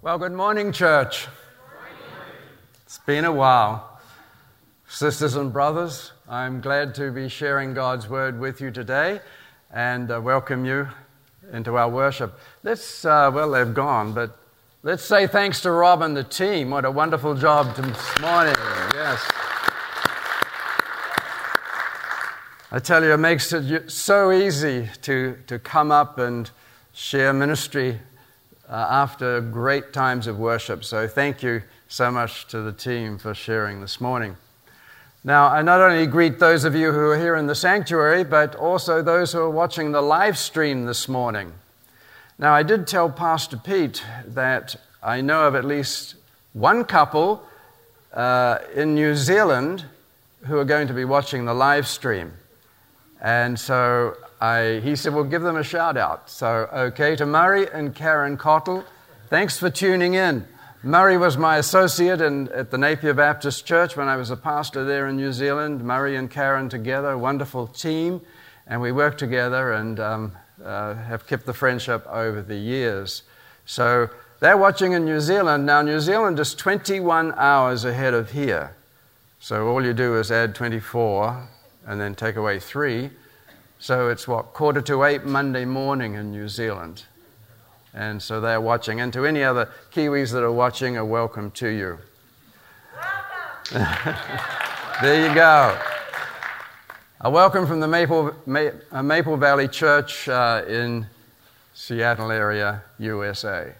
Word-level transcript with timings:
Well, 0.00 0.16
good 0.16 0.32
morning, 0.32 0.70
church. 0.70 1.26
It's 2.84 2.98
been 2.98 3.24
a 3.24 3.32
while. 3.32 3.98
Sisters 4.86 5.34
and 5.34 5.52
brothers, 5.52 6.12
I'm 6.28 6.60
glad 6.60 6.94
to 6.94 7.10
be 7.10 7.28
sharing 7.28 7.74
God's 7.74 8.08
word 8.08 8.38
with 8.38 8.60
you 8.60 8.70
today 8.70 9.20
and 9.72 10.08
uh, 10.12 10.20
welcome 10.20 10.64
you 10.64 10.86
into 11.52 11.76
our 11.76 11.88
worship. 11.88 12.38
Let's, 12.62 13.04
uh, 13.04 13.32
well, 13.34 13.50
they've 13.50 13.74
gone, 13.74 14.12
but 14.12 14.38
let's 14.84 15.02
say 15.02 15.26
thanks 15.26 15.60
to 15.62 15.72
Rob 15.72 16.00
and 16.02 16.16
the 16.16 16.22
team. 16.22 16.70
What 16.70 16.84
a 16.84 16.92
wonderful 16.92 17.34
job 17.34 17.74
this 17.74 18.20
morning. 18.20 18.54
Yes. 18.94 19.28
I 22.70 22.78
tell 22.78 23.02
you, 23.02 23.14
it 23.14 23.16
makes 23.16 23.52
it 23.52 23.90
so 23.90 24.30
easy 24.30 24.90
to, 25.02 25.36
to 25.48 25.58
come 25.58 25.90
up 25.90 26.18
and 26.18 26.48
share 26.92 27.32
ministry 27.32 27.98
uh, 28.68 28.86
after 28.90 29.40
great 29.40 29.92
times 29.92 30.26
of 30.26 30.38
worship. 30.38 30.84
So 30.84 31.08
thank 31.08 31.42
you 31.42 31.62
so 31.88 32.10
much 32.10 32.46
to 32.48 32.60
the 32.60 32.72
team 32.72 33.18
for 33.18 33.34
sharing 33.34 33.80
this 33.80 34.00
morning. 34.00 34.36
Now, 35.24 35.48
I 35.48 35.62
not 35.62 35.80
only 35.80 36.06
greet 36.06 36.38
those 36.38 36.64
of 36.64 36.74
you 36.74 36.92
who 36.92 37.10
are 37.10 37.18
here 37.18 37.34
in 37.34 37.46
the 37.46 37.54
sanctuary, 37.54 38.24
but 38.24 38.54
also 38.54 39.02
those 39.02 39.32
who 39.32 39.40
are 39.40 39.50
watching 39.50 39.92
the 39.92 40.00
live 40.00 40.38
stream 40.38 40.86
this 40.86 41.08
morning. 41.08 41.52
Now, 42.38 42.54
I 42.54 42.62
did 42.62 42.86
tell 42.86 43.10
Pastor 43.10 43.56
Pete 43.56 44.04
that 44.26 44.76
I 45.02 45.20
know 45.20 45.48
of 45.48 45.54
at 45.54 45.64
least 45.64 46.14
one 46.52 46.84
couple 46.84 47.42
uh, 48.12 48.58
in 48.74 48.94
New 48.94 49.16
Zealand 49.16 49.84
who 50.46 50.56
are 50.58 50.64
going 50.64 50.86
to 50.88 50.94
be 50.94 51.04
watching 51.04 51.46
the 51.46 51.54
live 51.54 51.86
stream. 51.86 52.32
And 53.20 53.58
so 53.58 54.16
I, 54.40 54.80
he 54.84 54.96
said, 54.96 55.14
Well, 55.14 55.24
give 55.24 55.42
them 55.42 55.56
a 55.56 55.64
shout 55.64 55.96
out. 55.96 56.30
So, 56.30 56.68
okay, 56.72 57.16
to 57.16 57.26
Murray 57.26 57.68
and 57.72 57.94
Karen 57.94 58.36
Cottle, 58.36 58.84
thanks 59.28 59.58
for 59.58 59.70
tuning 59.70 60.14
in. 60.14 60.46
Murray 60.82 61.16
was 61.16 61.36
my 61.36 61.56
associate 61.56 62.20
in, 62.20 62.48
at 62.50 62.70
the 62.70 62.78
Napier 62.78 63.12
Baptist 63.12 63.66
Church 63.66 63.96
when 63.96 64.06
I 64.06 64.16
was 64.16 64.30
a 64.30 64.36
pastor 64.36 64.84
there 64.84 65.08
in 65.08 65.16
New 65.16 65.32
Zealand. 65.32 65.82
Murray 65.82 66.14
and 66.14 66.30
Karen 66.30 66.68
together, 66.68 67.18
wonderful 67.18 67.66
team, 67.66 68.20
and 68.66 68.80
we 68.80 68.92
worked 68.92 69.18
together 69.18 69.72
and 69.72 69.98
um, 69.98 70.32
uh, 70.64 70.94
have 70.94 71.26
kept 71.26 71.46
the 71.46 71.52
friendship 71.52 72.06
over 72.06 72.42
the 72.42 72.56
years. 72.56 73.24
So 73.66 74.08
they're 74.38 74.56
watching 74.56 74.92
in 74.92 75.04
New 75.04 75.20
Zealand. 75.20 75.66
Now, 75.66 75.82
New 75.82 75.98
Zealand 75.98 76.38
is 76.38 76.54
21 76.54 77.34
hours 77.36 77.84
ahead 77.84 78.14
of 78.14 78.30
here. 78.30 78.76
So 79.40 79.68
all 79.68 79.84
you 79.84 79.92
do 79.92 80.16
is 80.16 80.30
add 80.30 80.54
24 80.54 81.48
and 81.86 82.00
then 82.00 82.14
take 82.14 82.36
away 82.36 82.60
three. 82.60 83.10
So 83.80 84.08
it's 84.08 84.26
what, 84.26 84.54
quarter 84.54 84.80
to 84.82 85.04
eight 85.04 85.24
Monday 85.24 85.64
morning 85.64 86.14
in 86.14 86.32
New 86.32 86.48
Zealand. 86.48 87.04
And 87.94 88.20
so 88.20 88.40
they're 88.40 88.60
watching. 88.60 89.00
And 89.00 89.12
to 89.12 89.24
any 89.24 89.44
other 89.44 89.70
Kiwis 89.92 90.32
that 90.32 90.42
are 90.42 90.50
watching, 90.50 90.96
a 90.96 91.04
welcome 91.04 91.52
to 91.52 91.68
you. 91.68 91.98
there 93.72 95.28
you 95.28 95.32
go. 95.32 95.78
A 97.20 97.30
welcome 97.30 97.68
from 97.68 97.78
the 97.78 97.86
Maple, 97.86 98.34
uh, 98.90 99.02
Maple 99.02 99.36
Valley 99.36 99.68
Church 99.68 100.28
uh, 100.28 100.64
in 100.66 101.06
Seattle 101.72 102.32
area, 102.32 102.82
USA. 102.98 103.72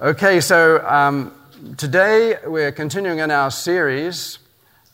Okay, 0.00 0.40
so 0.40 0.86
um, 0.86 1.34
today 1.76 2.36
we're 2.46 2.72
continuing 2.72 3.18
in 3.18 3.32
our 3.32 3.50
series, 3.50 4.38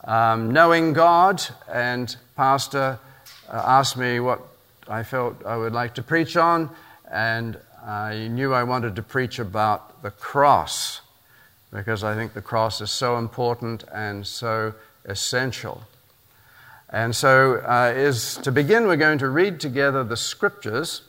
um, 0.04 0.52
Knowing 0.52 0.94
God, 0.94 1.42
and 1.70 2.16
Pastor 2.34 2.98
asked 3.56 3.96
me 3.96 4.20
what 4.20 4.40
I 4.88 5.02
felt 5.02 5.44
I 5.44 5.56
would 5.56 5.72
like 5.72 5.94
to 5.94 6.02
preach 6.02 6.36
on, 6.36 6.70
and 7.10 7.58
I 7.86 8.28
knew 8.28 8.52
I 8.52 8.64
wanted 8.64 8.96
to 8.96 9.02
preach 9.02 9.38
about 9.38 10.02
the 10.02 10.10
cross 10.10 11.00
because 11.70 12.02
I 12.02 12.14
think 12.14 12.32
the 12.32 12.42
cross 12.42 12.80
is 12.80 12.90
so 12.90 13.18
important 13.18 13.84
and 13.92 14.26
so 14.26 14.74
essential. 15.04 15.82
And 16.90 17.14
so, 17.14 17.56
uh, 17.56 17.92
is 17.94 18.36
to 18.38 18.50
begin, 18.50 18.86
we're 18.86 18.96
going 18.96 19.18
to 19.18 19.28
read 19.28 19.60
together 19.60 20.02
the 20.02 20.16
scriptures, 20.16 21.02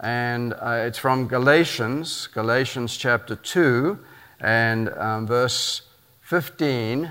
and 0.00 0.54
uh, 0.54 0.84
it's 0.86 0.96
from 0.96 1.28
Galatians, 1.28 2.28
Galatians 2.28 2.96
chapter 2.96 3.36
2, 3.36 3.98
and 4.40 4.88
um, 4.90 5.26
verse 5.26 5.82
15 6.22 7.10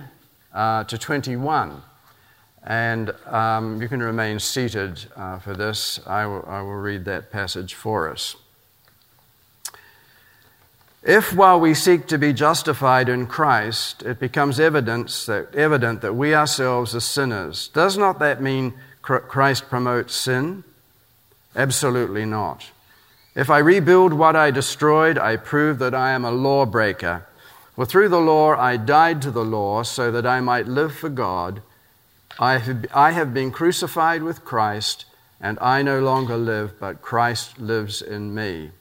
uh, 0.53 0.83
to 0.85 0.97
21. 0.97 1.83
And 2.67 3.11
um, 3.27 3.81
you 3.81 3.87
can 3.87 4.03
remain 4.03 4.39
seated 4.39 5.05
uh, 5.15 5.39
for 5.39 5.53
this. 5.53 6.01
I 6.05 6.25
will, 6.25 6.41
will 6.41 6.75
read 6.75 7.05
that 7.05 7.31
passage 7.31 7.73
for 7.73 8.09
us. 8.09 8.35
If 11.01 11.33
while 11.33 11.61
we 11.61 11.73
seek 11.73 12.07
to 12.07 12.17
be 12.17 12.33
justified 12.33 13.07
in 13.07 13.27
Christ, 13.27 14.03
it 14.03 14.19
becomes 14.19 14.59
evidence 14.59 15.25
that, 15.27 15.55
evident 15.55 16.01
that 16.01 16.15
we 16.15 16.35
ourselves 16.35 16.93
are 16.93 16.99
sinners, 16.99 17.69
does 17.69 17.97
not 17.97 18.19
that 18.19 18.41
mean 18.41 18.73
Christ 19.01 19.69
promotes 19.69 20.13
sin? 20.13 20.65
Absolutely 21.55 22.25
not. 22.25 22.65
If 23.33 23.49
I 23.49 23.59
rebuild 23.59 24.11
what 24.11 24.35
I 24.35 24.51
destroyed, 24.51 25.17
I 25.17 25.37
prove 25.37 25.79
that 25.79 25.95
I 25.95 26.11
am 26.11 26.25
a 26.25 26.31
lawbreaker. 26.31 27.25
For 27.75 27.85
through 27.85 28.09
the 28.09 28.19
law 28.19 28.57
I 28.57 28.75
died 28.75 29.21
to 29.21 29.31
the 29.31 29.45
law 29.45 29.83
so 29.83 30.11
that 30.11 30.25
I 30.25 30.41
might 30.41 30.67
live 30.67 30.93
for 30.93 31.07
God. 31.07 31.61
I 32.39 32.57
have, 32.57 32.85
I 32.93 33.11
have 33.11 33.33
been 33.33 33.51
crucified 33.51 34.23
with 34.23 34.45
Christ, 34.45 35.05
and 35.41 35.57
I 35.59 35.81
no 35.81 35.99
longer 35.99 36.37
live, 36.37 36.79
but 36.79 37.01
Christ 37.01 37.59
lives 37.59 38.01
in 38.01 38.33
me. 38.33 38.71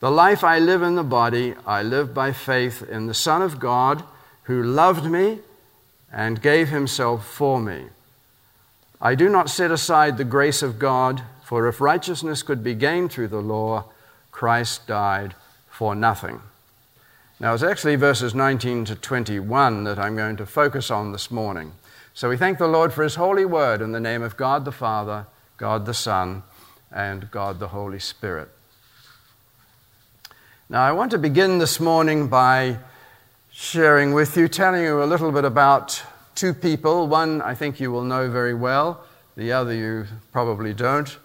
The 0.00 0.10
life 0.10 0.42
I 0.42 0.58
live 0.58 0.82
in 0.82 0.96
the 0.96 1.04
body, 1.04 1.54
I 1.64 1.82
live 1.82 2.12
by 2.12 2.32
faith 2.32 2.82
in 2.82 3.06
the 3.06 3.14
Son 3.14 3.40
of 3.40 3.60
God, 3.60 4.02
who 4.44 4.62
loved 4.62 5.08
me 5.08 5.38
and 6.12 6.42
gave 6.42 6.70
himself 6.70 7.26
for 7.26 7.60
me. 7.60 7.86
I 9.00 9.14
do 9.14 9.28
not 9.28 9.50
set 9.50 9.70
aside 9.70 10.16
the 10.16 10.24
grace 10.24 10.62
of 10.62 10.78
God, 10.78 11.22
for 11.44 11.68
if 11.68 11.80
righteousness 11.80 12.42
could 12.42 12.64
be 12.64 12.74
gained 12.74 13.12
through 13.12 13.28
the 13.28 13.40
law, 13.40 13.84
Christ 14.30 14.86
died 14.86 15.34
for 15.70 15.94
nothing. 15.94 16.40
Now, 17.38 17.54
it's 17.54 17.62
actually 17.62 17.96
verses 17.96 18.34
19 18.34 18.84
to 18.86 18.94
21 18.94 19.84
that 19.84 19.98
I'm 19.98 20.16
going 20.16 20.36
to 20.36 20.46
focus 20.46 20.90
on 20.90 21.10
this 21.10 21.30
morning. 21.30 21.72
So 22.14 22.28
we 22.28 22.36
thank 22.36 22.58
the 22.58 22.68
Lord 22.68 22.92
for 22.92 23.02
his 23.02 23.14
holy 23.14 23.46
word 23.46 23.80
in 23.80 23.92
the 23.92 24.00
name 24.00 24.22
of 24.22 24.36
God 24.36 24.66
the 24.66 24.72
Father, 24.72 25.26
God 25.56 25.86
the 25.86 25.94
Son, 25.94 26.42
and 26.94 27.30
God 27.30 27.58
the 27.58 27.68
Holy 27.68 27.98
Spirit. 27.98 28.50
Now, 30.68 30.82
I 30.82 30.92
want 30.92 31.10
to 31.12 31.18
begin 31.18 31.58
this 31.58 31.80
morning 31.80 32.28
by 32.28 32.76
sharing 33.50 34.12
with 34.12 34.36
you, 34.36 34.46
telling 34.46 34.82
you 34.82 35.02
a 35.02 35.06
little 35.06 35.32
bit 35.32 35.46
about 35.46 36.02
two 36.34 36.52
people. 36.52 37.08
One 37.08 37.40
I 37.40 37.54
think 37.54 37.80
you 37.80 37.90
will 37.90 38.04
know 38.04 38.30
very 38.30 38.54
well, 38.54 39.06
the 39.34 39.52
other 39.52 39.72
you 39.72 40.06
probably 40.32 40.74
don't. 40.74 41.16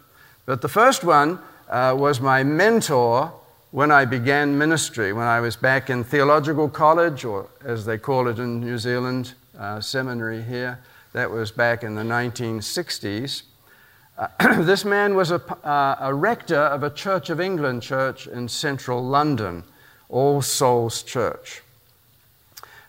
But 0.45 0.61
the 0.61 0.69
first 0.69 1.03
one 1.03 1.39
uh, 1.69 1.95
was 1.97 2.21
my 2.21 2.43
mentor 2.43 3.33
when 3.71 3.91
I 3.91 4.05
began 4.05 4.57
ministry, 4.57 5.11
when 5.11 5.27
I 5.27 5.41
was 5.41 5.57
back 5.57 5.89
in 5.89 6.05
theological 6.05 6.69
college, 6.69 7.25
or 7.25 7.49
as 7.65 7.83
they 7.83 7.97
call 7.97 8.29
it 8.29 8.39
in 8.39 8.61
New 8.61 8.77
Zealand, 8.77 9.33
uh, 9.57 9.81
seminary 9.81 10.41
here. 10.41 10.79
That 11.13 11.31
was 11.31 11.51
back 11.51 11.83
in 11.83 11.95
the 11.95 12.03
1960s. 12.03 13.43
Uh, 14.17 14.27
this 14.61 14.83
man 14.83 15.15
was 15.15 15.31
a, 15.31 15.41
uh, 15.65 15.97
a, 15.99 16.13
rector 16.13 16.59
of 16.59 16.83
a 16.83 16.89
Church 16.89 17.29
of 17.29 17.39
England 17.39 17.81
church 17.81 18.27
in 18.27 18.47
central 18.47 19.03
London, 19.03 19.63
All 20.09 20.41
Souls 20.41 21.03
Church. 21.03 21.61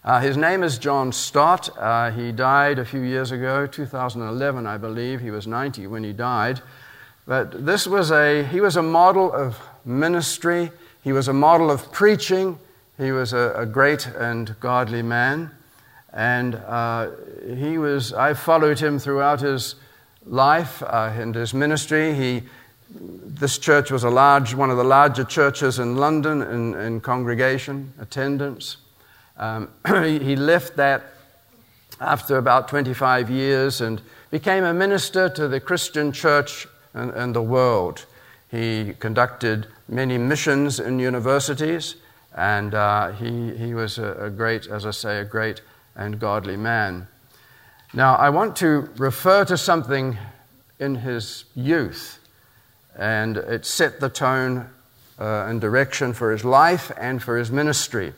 Uh, 0.04 0.20
his 0.20 0.36
name 0.36 0.62
is 0.62 0.78
John 0.78 1.12
Stott. 1.12 1.68
Uh, 1.76 2.10
he 2.10 2.32
died 2.32 2.78
a 2.78 2.84
few 2.84 3.00
years 3.00 3.30
ago, 3.30 3.66
2011, 3.66 4.66
I 4.66 4.78
believe. 4.78 5.20
He 5.20 5.30
was 5.30 5.46
90 5.46 5.86
when 5.86 6.02
he 6.02 6.12
died. 6.12 6.60
But 7.26 7.66
this 7.66 7.86
was 7.86 8.10
a, 8.10 8.42
he 8.44 8.60
was 8.60 8.76
a 8.76 8.82
model 8.82 9.30
of 9.30 9.58
ministry, 9.84 10.70
he 11.04 11.12
was 11.12 11.28
a 11.28 11.32
model 11.34 11.70
of 11.70 11.92
preaching, 11.92 12.58
he 12.96 13.12
was 13.12 13.34
a, 13.34 13.52
a 13.54 13.66
great 13.66 14.06
and 14.06 14.58
godly 14.60 15.02
man. 15.02 15.50
And 16.12 16.54
uh, 16.54 17.10
he 17.56 17.78
was, 17.78 18.12
I 18.12 18.34
followed 18.34 18.78
him 18.78 18.98
throughout 18.98 19.40
his 19.40 19.74
life 20.26 20.82
uh, 20.82 21.12
and 21.14 21.34
his 21.34 21.52
ministry. 21.52 22.14
He, 22.14 22.42
this 22.90 23.58
church 23.58 23.90
was 23.90 24.04
a 24.04 24.10
large, 24.10 24.54
one 24.54 24.70
of 24.70 24.76
the 24.76 24.84
larger 24.84 25.24
churches 25.24 25.78
in 25.78 25.96
London 25.96 26.42
in, 26.42 26.74
in 26.74 27.00
congregation, 27.00 27.92
attendance. 28.00 28.78
Um, 29.36 29.70
he 30.02 30.36
left 30.36 30.76
that 30.76 31.14
after 32.00 32.38
about 32.38 32.68
25 32.68 33.30
years 33.30 33.80
and 33.80 34.00
became 34.30 34.64
a 34.64 34.74
minister 34.74 35.28
to 35.28 35.48
the 35.48 35.60
Christian 35.60 36.12
church 36.12 36.66
and, 36.94 37.10
and 37.12 37.34
the 37.34 37.42
world. 37.42 38.06
He 38.50 38.94
conducted 38.98 39.66
many 39.88 40.16
missions 40.16 40.80
in 40.80 40.98
universities, 40.98 41.96
and 42.34 42.74
uh, 42.74 43.12
he, 43.12 43.56
he 43.56 43.74
was 43.74 43.98
a, 43.98 44.12
a 44.14 44.30
great, 44.30 44.66
as 44.66 44.86
I 44.86 44.90
say, 44.90 45.18
a 45.18 45.24
great 45.24 45.60
and 45.98 46.18
godly 46.18 46.56
man. 46.56 47.08
Now, 47.92 48.14
I 48.14 48.30
want 48.30 48.56
to 48.56 48.88
refer 48.96 49.44
to 49.44 49.58
something 49.58 50.16
in 50.78 50.94
his 50.94 51.44
youth, 51.54 52.18
and 52.96 53.36
it 53.36 53.66
set 53.66 54.00
the 54.00 54.08
tone 54.08 54.70
uh, 55.18 55.46
and 55.48 55.60
direction 55.60 56.12
for 56.12 56.30
his 56.30 56.44
life 56.44 56.92
and 56.96 57.22
for 57.22 57.36
his 57.36 57.50
ministry. 57.50 58.12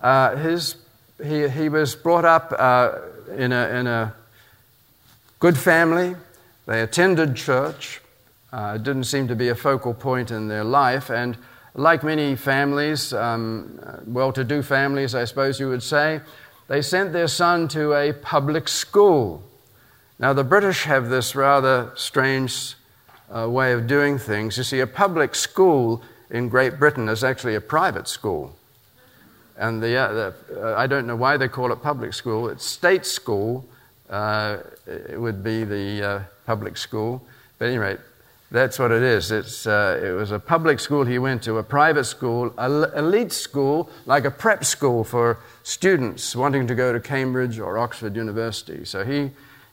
Uh, 0.00 0.36
his, 0.36 0.76
he, 1.22 1.48
he 1.48 1.68
was 1.68 1.94
brought 1.94 2.24
up 2.24 2.52
uh, 2.58 2.98
in, 3.36 3.52
a, 3.52 3.68
in 3.68 3.86
a 3.86 4.14
good 5.38 5.58
family. 5.58 6.16
They 6.66 6.80
attended 6.80 7.36
church. 7.36 8.00
Uh, 8.52 8.74
it 8.76 8.82
didn't 8.82 9.04
seem 9.04 9.28
to 9.28 9.36
be 9.36 9.48
a 9.48 9.54
focal 9.54 9.92
point 9.92 10.30
in 10.30 10.48
their 10.48 10.64
life. 10.64 11.10
And 11.10 11.36
like 11.74 12.02
many 12.02 12.36
families, 12.36 13.12
um, 13.12 13.78
well 14.06 14.32
to 14.32 14.44
do 14.44 14.62
families, 14.62 15.14
I 15.14 15.24
suppose 15.26 15.60
you 15.60 15.68
would 15.68 15.82
say, 15.82 16.20
they 16.68 16.82
sent 16.82 17.12
their 17.12 17.28
son 17.28 17.68
to 17.68 17.92
a 17.94 18.12
public 18.12 18.68
school. 18.68 19.42
Now, 20.18 20.32
the 20.32 20.44
British 20.44 20.84
have 20.84 21.08
this 21.08 21.36
rather 21.36 21.92
strange 21.94 22.74
uh, 23.30 23.48
way 23.48 23.72
of 23.72 23.86
doing 23.86 24.18
things. 24.18 24.56
You 24.56 24.64
see, 24.64 24.80
a 24.80 24.86
public 24.86 25.34
school 25.34 26.02
in 26.30 26.48
Great 26.48 26.78
Britain 26.78 27.08
is 27.08 27.22
actually 27.22 27.54
a 27.54 27.60
private 27.60 28.08
school. 28.08 28.56
And 29.56 29.82
the, 29.82 29.96
uh, 29.96 30.12
the, 30.12 30.34
uh, 30.72 30.78
I 30.78 30.86
don't 30.86 31.06
know 31.06 31.16
why 31.16 31.36
they 31.36 31.48
call 31.48 31.72
it 31.72 31.82
public 31.82 32.12
school. 32.14 32.48
It's 32.48 32.64
state 32.64 33.06
school, 33.06 33.64
uh, 34.10 34.58
it 34.86 35.20
would 35.20 35.42
be 35.42 35.64
the 35.64 36.02
uh, 36.02 36.20
public 36.46 36.76
school. 36.76 37.26
But 37.58 37.68
anyway, 37.68 37.96
that's 38.50 38.78
what 38.78 38.92
it 38.92 39.02
is. 39.02 39.32
It's, 39.32 39.66
uh, 39.66 40.00
it 40.02 40.10
was 40.10 40.30
a 40.30 40.38
public 40.38 40.78
school 40.78 41.04
he 41.04 41.18
went 41.18 41.42
to, 41.44 41.58
a 41.58 41.62
private 41.62 42.04
school, 42.04 42.54
an 42.58 42.84
elite 42.96 43.32
school, 43.32 43.90
like 44.06 44.24
a 44.24 44.30
prep 44.30 44.64
school 44.64 45.02
for 45.02 45.38
students 45.64 46.36
wanting 46.36 46.68
to 46.68 46.74
go 46.74 46.92
to 46.92 47.00
Cambridge 47.00 47.58
or 47.58 47.76
Oxford 47.76 48.14
University. 48.14 48.84
So 48.84 49.04
he, 49.04 49.30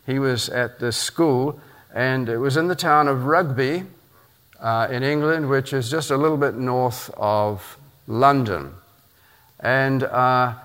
he 0.08 0.18
was 0.18 0.50
at 0.50 0.80
this 0.80 0.98
school, 0.98 1.60
and 1.94 2.28
it 2.30 2.38
was 2.38 2.58
in 2.58 2.68
the 2.68 2.76
town 2.76 3.08
of 3.08 3.26
Rugby 3.26 3.84
uh, 4.60 4.88
in 4.90 5.04
England, 5.04 5.50
which 5.50 5.72
is 5.72 5.92
just 5.92 6.10
a 6.10 6.18
little 6.18 6.38
bit 6.38 6.56
north 6.56 7.12
of 7.16 7.78
London. 8.08 8.74
And 9.60 10.04
uh, 10.04 10.56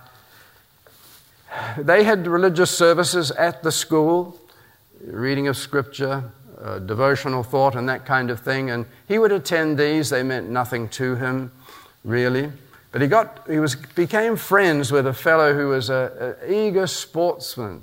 they 1.76 2.04
had 2.04 2.26
religious 2.26 2.70
services 2.70 3.30
at 3.32 3.62
the 3.62 3.70
school, 3.70 4.38
reading 5.04 5.46
of 5.46 5.56
scripture, 5.56 6.32
uh, 6.60 6.78
devotional 6.80 7.42
thought, 7.42 7.74
and 7.74 7.88
that 7.88 8.04
kind 8.04 8.30
of 8.30 8.40
thing. 8.40 8.70
And 8.70 8.86
he 9.06 9.18
would 9.18 9.32
attend 9.32 9.78
these. 9.78 10.10
They 10.10 10.22
meant 10.22 10.48
nothing 10.48 10.88
to 10.90 11.16
him, 11.16 11.52
really. 12.04 12.50
But 12.90 13.02
he, 13.02 13.08
got, 13.08 13.46
he 13.48 13.58
was, 13.58 13.76
became 13.76 14.36
friends 14.36 14.90
with 14.90 15.06
a 15.06 15.12
fellow 15.12 15.54
who 15.54 15.68
was 15.68 15.90
an 15.90 16.34
eager 16.46 16.86
sportsman, 16.86 17.82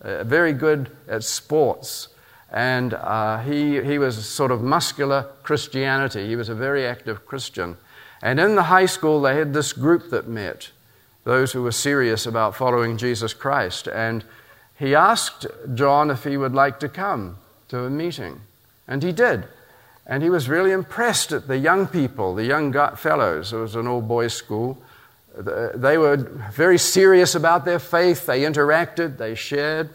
uh, 0.00 0.24
very 0.24 0.52
good 0.52 0.90
at 1.08 1.24
sports. 1.24 2.08
And 2.50 2.94
uh, 2.94 3.42
he, 3.42 3.82
he 3.82 3.98
was 3.98 4.24
sort 4.26 4.50
of 4.50 4.62
muscular 4.62 5.28
Christianity. 5.42 6.26
He 6.26 6.36
was 6.36 6.48
a 6.48 6.54
very 6.54 6.86
active 6.86 7.26
Christian. 7.26 7.76
And 8.22 8.40
in 8.40 8.54
the 8.54 8.64
high 8.64 8.86
school, 8.86 9.20
they 9.20 9.36
had 9.36 9.52
this 9.52 9.72
group 9.72 10.10
that 10.10 10.26
met, 10.26 10.70
those 11.24 11.52
who 11.52 11.62
were 11.62 11.72
serious 11.72 12.24
about 12.24 12.56
following 12.56 12.96
Jesus 12.96 13.34
Christ. 13.34 13.88
And 13.88 14.24
he 14.78 14.94
asked 14.94 15.46
John 15.74 16.10
if 16.10 16.24
he 16.24 16.36
would 16.36 16.54
like 16.54 16.80
to 16.80 16.88
come 16.88 17.36
to 17.68 17.84
a 17.84 17.90
meeting. 17.90 18.40
And 18.88 19.02
he 19.02 19.12
did. 19.12 19.44
And 20.06 20.22
he 20.22 20.30
was 20.30 20.48
really 20.48 20.70
impressed 20.70 21.32
at 21.32 21.48
the 21.48 21.58
young 21.58 21.86
people, 21.86 22.34
the 22.34 22.44
young 22.44 22.72
fellows. 22.96 23.52
It 23.52 23.56
was 23.56 23.74
an 23.74 23.86
all 23.86 24.00
boys 24.00 24.34
school. 24.34 24.78
They 25.36 25.98
were 25.98 26.16
very 26.52 26.78
serious 26.78 27.34
about 27.34 27.64
their 27.64 27.78
faith. 27.78 28.26
They 28.26 28.42
interacted, 28.42 29.18
they 29.18 29.34
shared. 29.34 29.90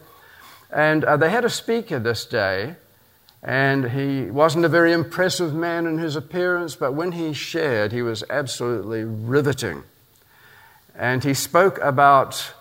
And 0.71 1.03
uh, 1.03 1.17
they 1.17 1.29
had 1.29 1.45
a 1.45 1.49
speaker 1.49 1.99
this 1.99 2.25
day, 2.25 2.75
and 3.43 3.91
he 3.91 4.29
wasn't 4.31 4.65
a 4.65 4.69
very 4.69 4.93
impressive 4.93 5.53
man 5.53 5.85
in 5.85 5.97
his 5.97 6.15
appearance, 6.15 6.75
but 6.75 6.93
when 6.93 7.13
he 7.13 7.33
shared, 7.33 7.91
he 7.91 8.01
was 8.01 8.23
absolutely 8.29 9.03
riveting. 9.03 9.83
And 10.95 11.23
he 11.23 11.33
spoke 11.33 11.79
about 11.81 12.53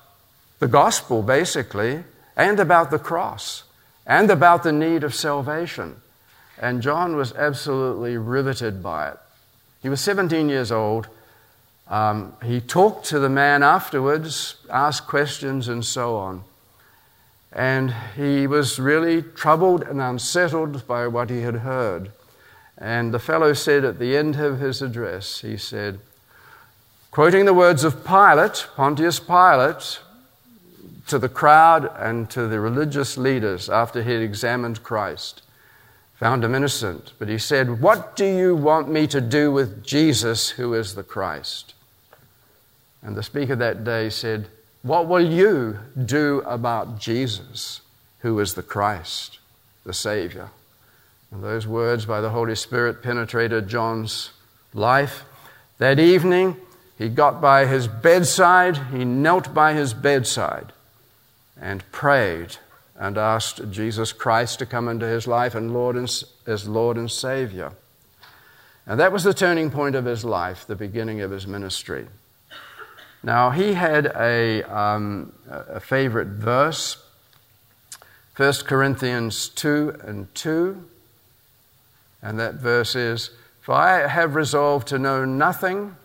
the 0.58 0.68
gospel, 0.68 1.22
basically, 1.22 2.04
and 2.36 2.58
about 2.58 2.90
the 2.90 2.98
cross, 2.98 3.64
and 4.10 4.28
about 4.28 4.64
the 4.64 4.72
need 4.72 5.04
of 5.04 5.14
salvation. 5.14 5.94
And 6.60 6.82
John 6.82 7.14
was 7.14 7.32
absolutely 7.32 8.16
riveted 8.18 8.82
by 8.82 9.10
it. 9.10 9.18
He 9.82 9.88
was 9.88 10.00
17 10.00 10.48
years 10.48 10.72
old. 10.72 11.06
Um, 11.86 12.34
he 12.42 12.60
talked 12.60 13.06
to 13.06 13.20
the 13.20 13.28
man 13.28 13.62
afterwards, 13.62 14.56
asked 14.68 15.06
questions, 15.06 15.68
and 15.68 15.84
so 15.84 16.16
on. 16.16 16.42
And 17.52 17.94
he 18.16 18.48
was 18.48 18.80
really 18.80 19.22
troubled 19.22 19.84
and 19.84 20.00
unsettled 20.00 20.88
by 20.88 21.06
what 21.06 21.30
he 21.30 21.42
had 21.42 21.56
heard. 21.56 22.10
And 22.76 23.14
the 23.14 23.20
fellow 23.20 23.52
said 23.52 23.84
at 23.84 24.00
the 24.00 24.16
end 24.16 24.34
of 24.40 24.58
his 24.58 24.82
address, 24.82 25.42
he 25.42 25.56
said, 25.56 26.00
quoting 27.12 27.44
the 27.44 27.54
words 27.54 27.84
of 27.84 28.04
Pilate, 28.04 28.66
Pontius 28.74 29.20
Pilate, 29.20 30.00
to 31.10 31.18
the 31.18 31.28
crowd 31.28 31.90
and 31.96 32.30
to 32.30 32.48
the 32.48 32.60
religious 32.60 33.16
leaders 33.16 33.68
after 33.68 34.02
he 34.02 34.12
had 34.12 34.22
examined 34.22 34.82
Christ, 34.82 35.42
found 36.14 36.44
him 36.44 36.54
innocent. 36.54 37.12
But 37.18 37.28
he 37.28 37.38
said, 37.38 37.80
What 37.80 38.16
do 38.16 38.24
you 38.24 38.56
want 38.56 38.90
me 38.90 39.06
to 39.08 39.20
do 39.20 39.52
with 39.52 39.84
Jesus, 39.84 40.50
who 40.50 40.74
is 40.74 40.94
the 40.94 41.02
Christ? 41.02 41.74
And 43.02 43.16
the 43.16 43.22
speaker 43.22 43.56
that 43.56 43.84
day 43.84 44.10
said, 44.10 44.48
what 44.82 45.08
will 45.08 45.20
you 45.20 45.78
do 46.02 46.42
about 46.46 46.98
Jesus, 46.98 47.82
who 48.20 48.38
is 48.40 48.54
the 48.54 48.62
Christ, 48.62 49.38
the 49.84 49.92
Savior? 49.92 50.48
And 51.30 51.44
those 51.44 51.66
words 51.66 52.06
by 52.06 52.20
the 52.20 52.30
Holy 52.30 52.54
Spirit 52.54 53.02
penetrated 53.02 53.68
John's 53.68 54.30
life. 54.72 55.24
That 55.78 55.98
evening, 55.98 56.56
he 56.96 57.08
got 57.08 57.40
by 57.40 57.66
his 57.66 57.88
bedside, 57.88 58.78
he 58.90 59.04
knelt 59.04 59.52
by 59.52 59.74
his 59.74 59.92
bedside 59.92 60.72
and 61.60 61.90
prayed 61.92 62.56
and 62.98 63.16
asked 63.16 63.70
Jesus 63.70 64.12
Christ 64.12 64.58
to 64.58 64.66
come 64.66 64.88
into 64.88 65.06
his 65.06 65.26
life 65.26 65.54
and 65.54 65.72
Lord 65.72 65.96
and, 65.96 66.10
as 66.46 66.68
Lord 66.68 66.96
and 66.96 67.10
Savior. 67.10 67.72
And 68.86 68.98
that 68.98 69.12
was 69.12 69.24
the 69.24 69.34
turning 69.34 69.70
point 69.70 69.94
of 69.94 70.04
his 70.04 70.24
life, 70.24 70.66
the 70.66 70.74
beginning 70.74 71.20
of 71.20 71.30
his 71.30 71.46
ministry. 71.46 72.08
Now, 73.22 73.50
he 73.50 73.74
had 73.74 74.06
a, 74.16 74.62
um, 74.62 75.32
a 75.48 75.80
favorite 75.80 76.28
verse, 76.28 76.96
1 78.36 78.52
Corinthians 78.64 79.50
2 79.50 80.00
and 80.02 80.34
2. 80.34 80.82
And 82.22 82.38
that 82.38 82.54
verse 82.54 82.96
is 82.96 83.30
For 83.60 83.74
I 83.74 84.08
have 84.08 84.34
resolved 84.34 84.88
to 84.88 84.98
know 84.98 85.24
nothing 85.24 85.96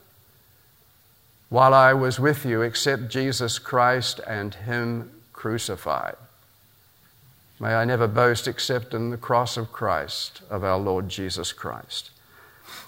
while 1.50 1.74
I 1.74 1.94
was 1.94 2.20
with 2.20 2.46
you 2.46 2.62
except 2.62 3.08
Jesus 3.08 3.60
Christ 3.60 4.20
and 4.28 4.54
Him 4.54 5.15
crucified. 5.46 6.16
May 7.60 7.76
I 7.76 7.86
never 7.86 8.08
boast 8.08 8.48
except 8.48 8.96
in 8.96 9.12
the 9.12 9.18
cross 9.18 9.58
of 9.58 9.72
Christ, 9.72 10.42
of 10.50 10.64
our 10.64 10.80
Lord 10.80 11.08
Jesus 11.08 11.54
Christ. 11.54 12.10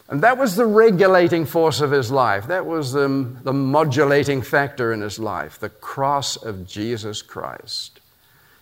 And 0.09 0.23
that 0.23 0.39
was 0.39 0.55
the 0.55 0.65
regulating 0.65 1.45
force 1.45 1.81
of 1.81 1.91
his 1.91 2.09
life. 2.09 2.47
That 2.47 2.65
was 2.65 2.93
the, 2.93 3.07
the 3.43 3.53
modulating 3.53 4.41
factor 4.41 4.91
in 4.91 5.01
his 5.01 5.19
life, 5.19 5.59
the 5.59 5.69
cross 5.69 6.35
of 6.35 6.67
Jesus 6.67 7.21
Christ. 7.21 7.99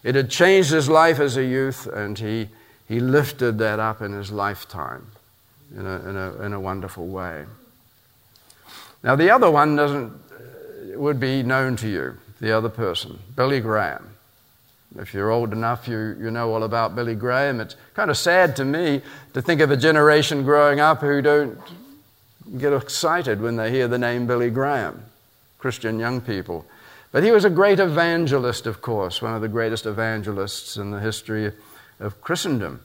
It 0.04 0.16
had 0.16 0.30
changed 0.30 0.72
his 0.72 0.90
life 0.90 1.22
as 1.22 1.38
a 1.38 1.46
youth, 1.46 1.88
and 1.88 2.20
he, 2.20 2.50
he 2.90 3.00
lifted 3.00 3.60
that 3.60 3.80
up 3.80 4.02
in 4.02 4.12
his 4.12 4.30
lifetime 4.30 5.08
in 5.74 5.86
a, 5.86 6.10
in 6.10 6.18
a, 6.18 6.42
in 6.42 6.52
a 6.52 6.60
wonderful 6.60 7.08
way. 7.08 7.46
Now, 9.04 9.16
the 9.16 9.30
other 9.30 9.50
one 9.50 9.78
doesn't, 9.78 10.12
would 10.98 11.22
be 11.22 11.44
known 11.44 11.78
to 11.78 11.88
you, 11.88 12.18
the 12.40 12.52
other 12.52 12.70
person, 12.70 13.20
Billy 13.36 13.60
Graham. 13.60 14.10
If 14.98 15.14
you're 15.14 15.32
old 15.32 15.52
enough, 15.52 15.88
you, 15.88 16.16
you 16.20 16.32
know 16.32 16.54
all 16.54 16.64
about 16.64 16.96
Billy 16.96 17.16
Graham. 17.16 17.60
It's 17.60 17.76
kind 17.94 18.10
of 18.10 18.18
sad 18.18 18.56
to 18.58 18.66
me 18.66 19.02
to 19.34 19.42
think 19.42 19.60
of 19.62 19.72
a 19.72 19.78
generation 19.78 20.44
growing 20.44 20.80
up 20.80 21.02
who 21.02 21.22
don't 21.22 21.58
get 22.58 22.72
excited 22.72 23.42
when 23.42 23.58
they 23.58 23.72
hear 23.72 23.88
the 23.88 23.98
name 23.98 24.28
Billy 24.28 24.50
Graham, 24.50 25.04
Christian 25.58 26.00
young 26.00 26.22
people. 26.22 26.66
But 27.12 27.24
he 27.24 27.32
was 27.32 27.46
a 27.46 27.50
great 27.50 27.80
evangelist, 27.80 28.68
of 28.68 28.82
course, 28.82 29.22
one 29.22 29.34
of 29.34 29.42
the 29.42 29.48
greatest 29.48 29.86
evangelists 29.86 30.78
in 30.78 30.92
the 30.92 31.00
history 31.00 31.52
of 32.00 32.22
Christendom. 32.22 32.82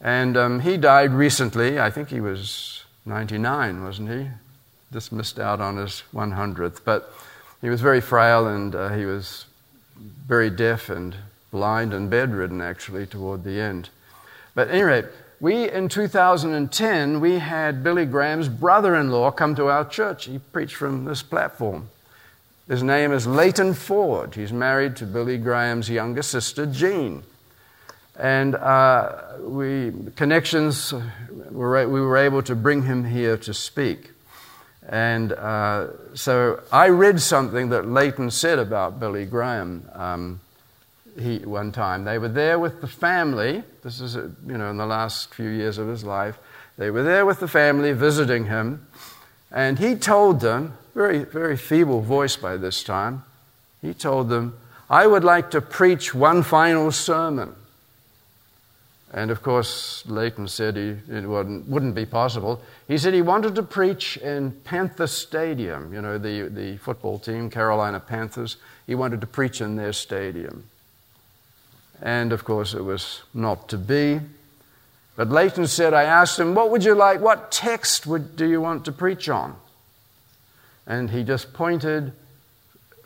And 0.00 0.36
um, 0.36 0.60
he 0.60 0.76
died 0.76 1.12
recently. 1.12 1.78
I 1.78 1.90
think 1.90 2.08
he 2.08 2.20
was 2.20 2.84
99, 3.06 3.82
wasn't 3.82 4.10
he? 4.10 4.28
Just 4.92 5.12
missed 5.12 5.38
out 5.38 5.60
on 5.60 5.76
his 5.76 6.02
100th. 6.14 6.80
But 6.84 7.12
he 7.60 7.68
was 7.68 7.80
very 7.80 8.00
frail 8.00 8.46
and 8.46 8.74
uh, 8.74 8.90
he 8.90 9.04
was 9.04 9.46
very 10.26 10.50
deaf 10.50 10.88
and 10.88 11.16
blind 11.50 11.92
and 11.92 12.10
bedridden 12.10 12.60
actually 12.60 13.06
toward 13.06 13.44
the 13.44 13.60
end. 13.60 13.88
But 14.54 14.70
anyway, 14.70 15.04
we 15.40 15.70
in 15.70 15.88
2010 15.88 17.20
we 17.20 17.38
had 17.38 17.82
Billy 17.82 18.06
Graham's 18.06 18.48
brother-in-law 18.48 19.32
come 19.32 19.54
to 19.56 19.68
our 19.68 19.88
church. 19.88 20.26
He 20.26 20.38
preached 20.38 20.74
from 20.74 21.04
this 21.04 21.22
platform. 21.22 21.90
His 22.68 22.82
name 22.82 23.12
is 23.12 23.26
Leighton 23.26 23.72
Ford. 23.72 24.34
He's 24.34 24.52
married 24.52 24.94
to 24.96 25.06
Billy 25.06 25.38
Graham's 25.38 25.88
younger 25.88 26.22
sister, 26.22 26.66
Jean. 26.66 27.22
And 28.18 28.56
uh, 28.56 29.22
we, 29.40 29.92
connections, 30.16 30.92
we 30.92 31.54
were 31.54 32.16
able 32.16 32.42
to 32.42 32.54
bring 32.54 32.82
him 32.82 33.04
here 33.04 33.38
to 33.38 33.54
speak. 33.54 34.10
And 34.88 35.32
uh, 35.32 35.88
so 36.14 36.62
I 36.72 36.88
read 36.88 37.20
something 37.20 37.68
that 37.70 37.86
Leighton 37.86 38.30
said 38.30 38.58
about 38.58 38.98
Billy 38.98 39.26
Graham 39.26 39.88
um, 39.92 40.40
he, 41.18 41.38
one 41.38 41.72
time. 41.72 42.04
They 42.04 42.18
were 42.18 42.28
there 42.28 42.58
with 42.58 42.80
the 42.80 42.86
family. 42.86 43.62
This 43.82 44.00
is, 44.00 44.14
you 44.14 44.32
know, 44.56 44.70
in 44.70 44.78
the 44.78 44.86
last 44.86 45.34
few 45.34 45.48
years 45.50 45.76
of 45.78 45.88
his 45.88 46.04
life. 46.04 46.38
They 46.78 46.90
were 46.90 47.02
there 47.02 47.26
with 47.26 47.40
the 47.40 47.48
family 47.48 47.92
visiting 47.92 48.46
him. 48.46 48.86
And 49.50 49.78
he 49.78 49.94
told 49.94 50.40
them, 50.40 50.78
very, 50.94 51.24
very 51.24 51.56
feeble 51.56 52.00
voice 52.00 52.36
by 52.36 52.56
this 52.56 52.82
time, 52.82 53.24
he 53.82 53.92
told 53.92 54.28
them, 54.28 54.58
I 54.88 55.06
would 55.06 55.24
like 55.24 55.50
to 55.50 55.60
preach 55.60 56.14
one 56.14 56.42
final 56.42 56.90
sermon. 56.92 57.54
And 59.12 59.30
of 59.30 59.42
course, 59.42 60.04
Leighton 60.06 60.48
said 60.48 60.76
he, 60.76 60.96
it 61.08 61.26
wouldn't, 61.26 61.94
be 61.94 62.04
possible. 62.04 62.60
He 62.86 62.98
said 62.98 63.14
he 63.14 63.22
wanted 63.22 63.54
to 63.54 63.62
preach 63.62 64.18
in 64.18 64.52
Panther 64.64 65.06
Stadium, 65.06 65.94
you 65.94 66.02
know, 66.02 66.18
the, 66.18 66.48
the 66.48 66.76
football 66.76 67.18
team, 67.18 67.48
Carolina 67.48 68.00
Panthers. 68.00 68.58
He 68.86 68.94
wanted 68.94 69.22
to 69.22 69.26
preach 69.26 69.62
in 69.62 69.76
their 69.76 69.94
stadium. 69.94 70.64
And 72.02 72.32
of 72.32 72.44
course, 72.44 72.74
it 72.74 72.82
was 72.82 73.22
not 73.32 73.68
to 73.70 73.78
be. 73.78 74.20
But 75.16 75.30
Leighton 75.30 75.66
said, 75.66 75.94
I 75.94 76.04
asked 76.04 76.38
him, 76.38 76.54
What 76.54 76.70
would 76.70 76.84
you 76.84 76.94
like? 76.94 77.20
What 77.20 77.50
text 77.50 78.06
would, 78.06 78.36
do 78.36 78.46
you 78.46 78.60
want 78.60 78.84
to 78.84 78.92
preach 78.92 79.28
on? 79.28 79.56
And 80.86 81.10
he 81.10 81.24
just 81.24 81.52
pointed 81.54 82.12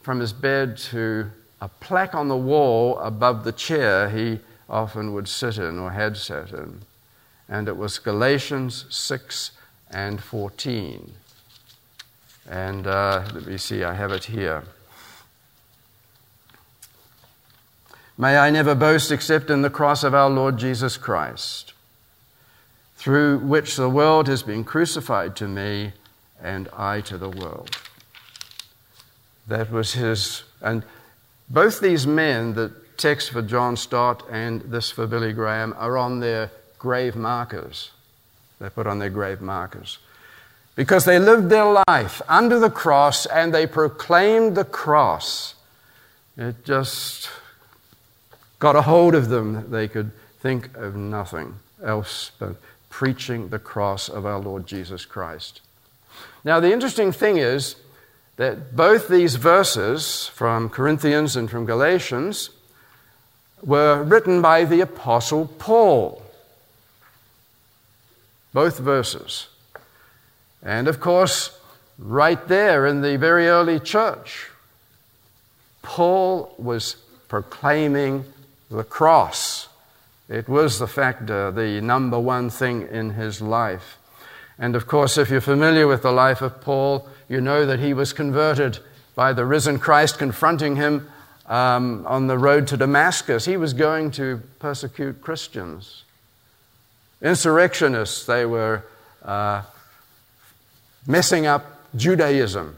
from 0.02 0.18
his 0.20 0.32
bed 0.32 0.76
to 0.76 1.30
a 1.60 1.68
plaque 1.68 2.14
on 2.14 2.26
the 2.26 2.36
wall 2.36 2.98
above 2.98 3.44
the 3.44 3.52
chair 3.52 4.10
he 4.10 4.40
often 4.72 5.12
would 5.12 5.28
sit 5.28 5.58
in 5.58 5.78
or 5.78 5.92
had 5.92 6.16
sat 6.16 6.50
in. 6.50 6.80
And 7.48 7.68
it 7.68 7.76
was 7.76 7.98
Galatians 7.98 8.86
6 8.88 9.50
and 9.90 10.20
14. 10.22 11.12
And 12.48 12.86
uh, 12.86 13.22
let 13.34 13.46
me 13.46 13.58
see, 13.58 13.84
I 13.84 13.92
have 13.92 14.10
it 14.10 14.24
here. 14.24 14.64
May 18.16 18.38
I 18.38 18.50
never 18.50 18.74
boast 18.74 19.12
except 19.12 19.50
in 19.50 19.62
the 19.62 19.70
cross 19.70 20.02
of 20.02 20.14
our 20.14 20.30
Lord 20.30 20.56
Jesus 20.56 20.96
Christ, 20.96 21.72
through 22.96 23.38
which 23.38 23.76
the 23.76 23.88
world 23.88 24.28
has 24.28 24.42
been 24.42 24.64
crucified 24.64 25.36
to 25.36 25.48
me 25.48 25.92
and 26.40 26.68
I 26.76 27.00
to 27.02 27.18
the 27.18 27.28
world. 27.28 27.76
That 29.46 29.70
was 29.70 29.94
his, 29.94 30.44
and 30.60 30.84
both 31.48 31.80
these 31.80 32.06
men, 32.06 32.54
the 32.54 32.72
text 33.02 33.30
for 33.30 33.42
John 33.42 33.76
Stott 33.76 34.22
and 34.30 34.60
this 34.62 34.90
for 34.90 35.08
Billy 35.08 35.32
Graham, 35.32 35.74
are 35.76 35.98
on 35.98 36.20
their 36.20 36.50
grave 36.78 37.16
markers. 37.16 37.90
They 38.60 38.70
put 38.70 38.86
on 38.86 39.00
their 39.00 39.10
grave 39.10 39.40
markers. 39.40 39.98
Because 40.76 41.04
they 41.04 41.18
lived 41.18 41.50
their 41.50 41.82
life 41.86 42.22
under 42.28 42.60
the 42.60 42.70
cross 42.70 43.26
and 43.26 43.52
they 43.52 43.66
proclaimed 43.66 44.56
the 44.56 44.64
cross. 44.64 45.56
It 46.36 46.64
just 46.64 47.28
got 48.60 48.76
a 48.76 48.82
hold 48.82 49.16
of 49.16 49.28
them. 49.28 49.70
They 49.70 49.88
could 49.88 50.12
think 50.40 50.74
of 50.76 50.94
nothing 50.94 51.56
else 51.84 52.30
but 52.38 52.56
preaching 52.88 53.48
the 53.48 53.58
cross 53.58 54.08
of 54.08 54.24
our 54.24 54.38
Lord 54.38 54.66
Jesus 54.66 55.04
Christ. 55.04 55.60
Now, 56.44 56.60
the 56.60 56.72
interesting 56.72 57.10
thing 57.10 57.36
is, 57.36 57.76
that 58.36 58.74
both 58.74 59.08
these 59.08 59.36
verses 59.36 60.26
from 60.28 60.68
Corinthians 60.70 61.36
and 61.36 61.50
from 61.50 61.66
Galatians 61.66 62.50
were 63.62 64.02
written 64.02 64.42
by 64.42 64.64
the 64.64 64.80
Apostle 64.80 65.46
Paul. 65.58 66.22
Both 68.52 68.78
verses. 68.78 69.48
And 70.62 70.88
of 70.88 71.00
course, 71.00 71.58
right 71.98 72.46
there 72.48 72.86
in 72.86 73.00
the 73.00 73.16
very 73.16 73.48
early 73.48 73.80
church, 73.80 74.48
Paul 75.82 76.54
was 76.58 76.96
proclaiming 77.28 78.24
the 78.70 78.84
cross. 78.84 79.68
It 80.28 80.48
was 80.48 80.78
the 80.78 80.86
factor, 80.86 81.48
uh, 81.48 81.50
the 81.50 81.80
number 81.80 82.18
one 82.18 82.50
thing 82.50 82.88
in 82.90 83.10
his 83.10 83.40
life. 83.40 83.98
And 84.58 84.76
of 84.76 84.86
course, 84.86 85.18
if 85.18 85.30
you're 85.30 85.40
familiar 85.40 85.86
with 85.86 86.02
the 86.02 86.12
life 86.12 86.40
of 86.40 86.60
Paul, 86.60 87.08
you 87.28 87.40
know 87.40 87.66
that 87.66 87.80
he 87.80 87.92
was 87.92 88.12
converted 88.12 88.78
by 89.14 89.32
the 89.32 89.44
risen 89.44 89.78
Christ 89.78 90.18
confronting 90.18 90.76
him 90.76 91.08
um, 91.52 92.06
on 92.06 92.28
the 92.28 92.38
road 92.38 92.66
to 92.68 92.78
Damascus. 92.78 93.44
He 93.44 93.58
was 93.58 93.74
going 93.74 94.10
to 94.12 94.40
persecute 94.58 95.20
Christians. 95.20 96.04
Insurrectionists, 97.20 98.24
they 98.24 98.46
were 98.46 98.84
uh, 99.22 99.60
messing 101.06 101.44
up 101.44 101.66
Judaism. 101.94 102.76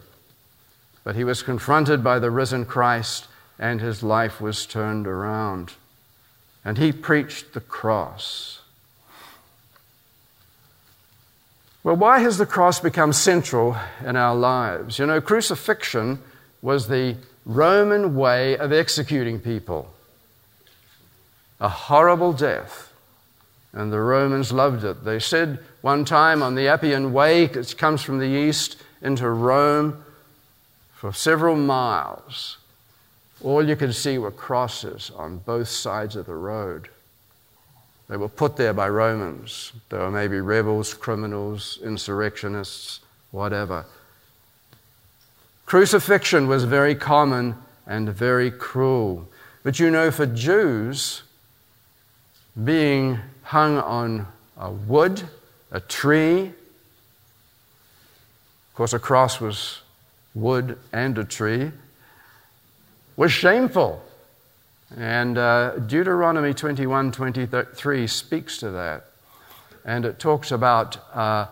But 1.04 1.14
he 1.14 1.22
was 1.22 1.40
confronted 1.40 2.02
by 2.02 2.18
the 2.18 2.32
risen 2.32 2.64
Christ, 2.64 3.28
and 3.60 3.80
his 3.80 4.02
life 4.02 4.40
was 4.40 4.66
turned 4.66 5.06
around. 5.06 5.74
And 6.64 6.76
he 6.76 6.90
preached 6.90 7.52
the 7.52 7.60
cross. 7.60 8.60
Well, 11.84 11.94
why 11.94 12.18
has 12.20 12.38
the 12.38 12.46
cross 12.46 12.80
become 12.80 13.12
central 13.12 13.76
in 14.04 14.16
our 14.16 14.34
lives? 14.34 14.98
You 14.98 15.06
know, 15.06 15.20
crucifixion 15.20 16.18
was 16.60 16.88
the 16.88 17.16
Roman 17.44 18.14
way 18.14 18.56
of 18.56 18.72
executing 18.72 19.38
people. 19.38 19.92
A 21.60 21.68
horrible 21.68 22.32
death. 22.32 22.92
And 23.72 23.92
the 23.92 24.00
Romans 24.00 24.52
loved 24.52 24.84
it. 24.84 25.04
They 25.04 25.18
said 25.18 25.58
one 25.82 26.04
time 26.04 26.42
on 26.42 26.54
the 26.54 26.68
Appian 26.68 27.12
Way, 27.12 27.44
it 27.44 27.76
comes 27.76 28.02
from 28.02 28.18
the 28.18 28.26
east 28.26 28.76
into 29.02 29.28
Rome, 29.28 30.02
for 30.94 31.12
several 31.12 31.56
miles, 31.56 32.56
all 33.42 33.68
you 33.68 33.76
could 33.76 33.94
see 33.94 34.16
were 34.16 34.30
crosses 34.30 35.10
on 35.14 35.36
both 35.36 35.68
sides 35.68 36.16
of 36.16 36.24
the 36.24 36.34
road. 36.34 36.88
They 38.08 38.16
were 38.16 38.28
put 38.28 38.56
there 38.56 38.72
by 38.72 38.88
Romans. 38.88 39.72
They 39.90 39.98
were 39.98 40.10
maybe 40.10 40.40
rebels, 40.40 40.94
criminals, 40.94 41.78
insurrectionists, 41.84 43.00
whatever. 43.32 43.84
Crucifixion 45.66 46.46
was 46.46 46.64
very 46.64 46.94
common 46.94 47.56
and 47.86 48.08
very 48.08 48.50
cruel. 48.50 49.28
But 49.62 49.80
you 49.80 49.90
know, 49.90 50.10
for 50.10 50.26
Jews, 50.26 51.22
being 52.62 53.18
hung 53.42 53.78
on 53.78 54.26
a 54.56 54.70
wood, 54.70 55.22
a 55.70 55.80
tree, 55.80 56.46
of 56.46 56.54
course, 58.74 58.92
a 58.92 58.98
cross 58.98 59.40
was 59.40 59.80
wood 60.34 60.78
and 60.92 61.16
a 61.18 61.24
tree, 61.24 61.70
was 63.16 63.32
shameful. 63.32 64.02
And 64.96 65.38
uh, 65.38 65.78
Deuteronomy 65.78 66.54
21 66.54 67.12
23 67.12 68.06
speaks 68.06 68.58
to 68.58 68.70
that. 68.70 69.06
And 69.84 70.04
it 70.04 70.18
talks 70.18 70.50
about 70.50 70.98
uh, 71.14 71.46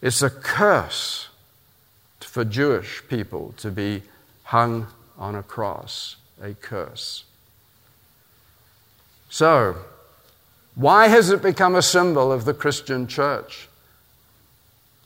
it's 0.00 0.22
a 0.22 0.30
curse 0.30 1.27
for 2.20 2.44
Jewish 2.44 3.02
people 3.08 3.54
to 3.58 3.70
be 3.70 4.02
hung 4.44 4.86
on 5.18 5.34
a 5.34 5.42
cross, 5.42 6.16
a 6.42 6.54
curse. 6.54 7.24
So, 9.30 9.76
why 10.74 11.08
has 11.08 11.30
it 11.30 11.42
become 11.42 11.74
a 11.74 11.82
symbol 11.82 12.32
of 12.32 12.44
the 12.44 12.54
Christian 12.54 13.06
church? 13.06 13.68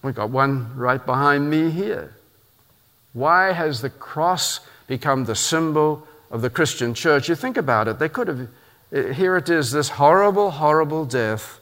We've 0.02 0.14
got 0.14 0.31
one 0.31 0.76
right 0.76 1.04
behind 1.04 1.49
me 1.49 1.71
here. 1.71 2.14
Why 3.12 3.52
has 3.52 3.81
the 3.81 3.90
cross 3.90 4.61
become 4.87 5.25
the 5.25 5.35
symbol 5.35 6.07
of 6.33 6.40
the 6.40 6.50
Christian 6.50 6.95
church, 6.95 7.28
you 7.28 7.35
think 7.35 7.59
about 7.59 7.87
it, 7.87 7.99
they 7.99 8.09
could 8.09 8.26
have, 8.26 8.49
eh, 8.92 9.12
here 9.12 9.37
it 9.37 9.50
is, 9.50 9.71
this 9.71 9.90
horrible, 9.90 10.50
horrible 10.50 11.04
death. 11.04 11.61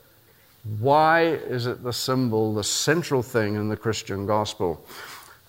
Why 0.78 1.22
is 1.22 1.66
it 1.66 1.82
the 1.82 1.92
symbol, 1.92 2.54
the 2.54 2.64
central 2.64 3.22
thing 3.22 3.56
in 3.56 3.68
the 3.68 3.76
Christian 3.76 4.26
gospel? 4.26 4.84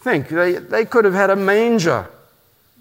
Think, 0.02 0.30
they, 0.30 0.54
they 0.54 0.86
could 0.86 1.06
have 1.06 1.14
had 1.14 1.30
a 1.30 1.36
manger 1.36 2.10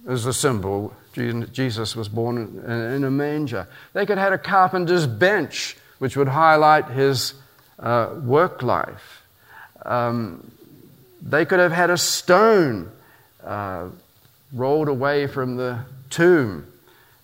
as 0.08 0.26
a 0.26 0.32
symbol. 0.32 0.94
Jesus 1.14 1.94
was 1.94 2.08
born 2.08 2.62
in, 2.66 3.04
a 3.04 3.10
manger. 3.10 3.66
They 3.92 4.06
could 4.06 4.16
have 4.16 4.30
had 4.30 4.32
a 4.32 4.42
carpenter's 4.42 5.06
bench, 5.06 5.76
which 5.98 6.16
would 6.16 6.28
highlight 6.28 6.86
his 6.86 7.34
uh, 7.78 8.14
work 8.22 8.62
life. 8.62 9.22
Um, 9.84 10.50
they 11.20 11.44
could 11.44 11.58
have 11.58 11.72
had 11.72 11.90
a 11.90 11.98
stone 11.98 12.90
uh, 13.44 13.88
rolled 14.52 14.88
away 14.88 15.26
from 15.26 15.56
the 15.56 15.80
tomb. 16.08 16.66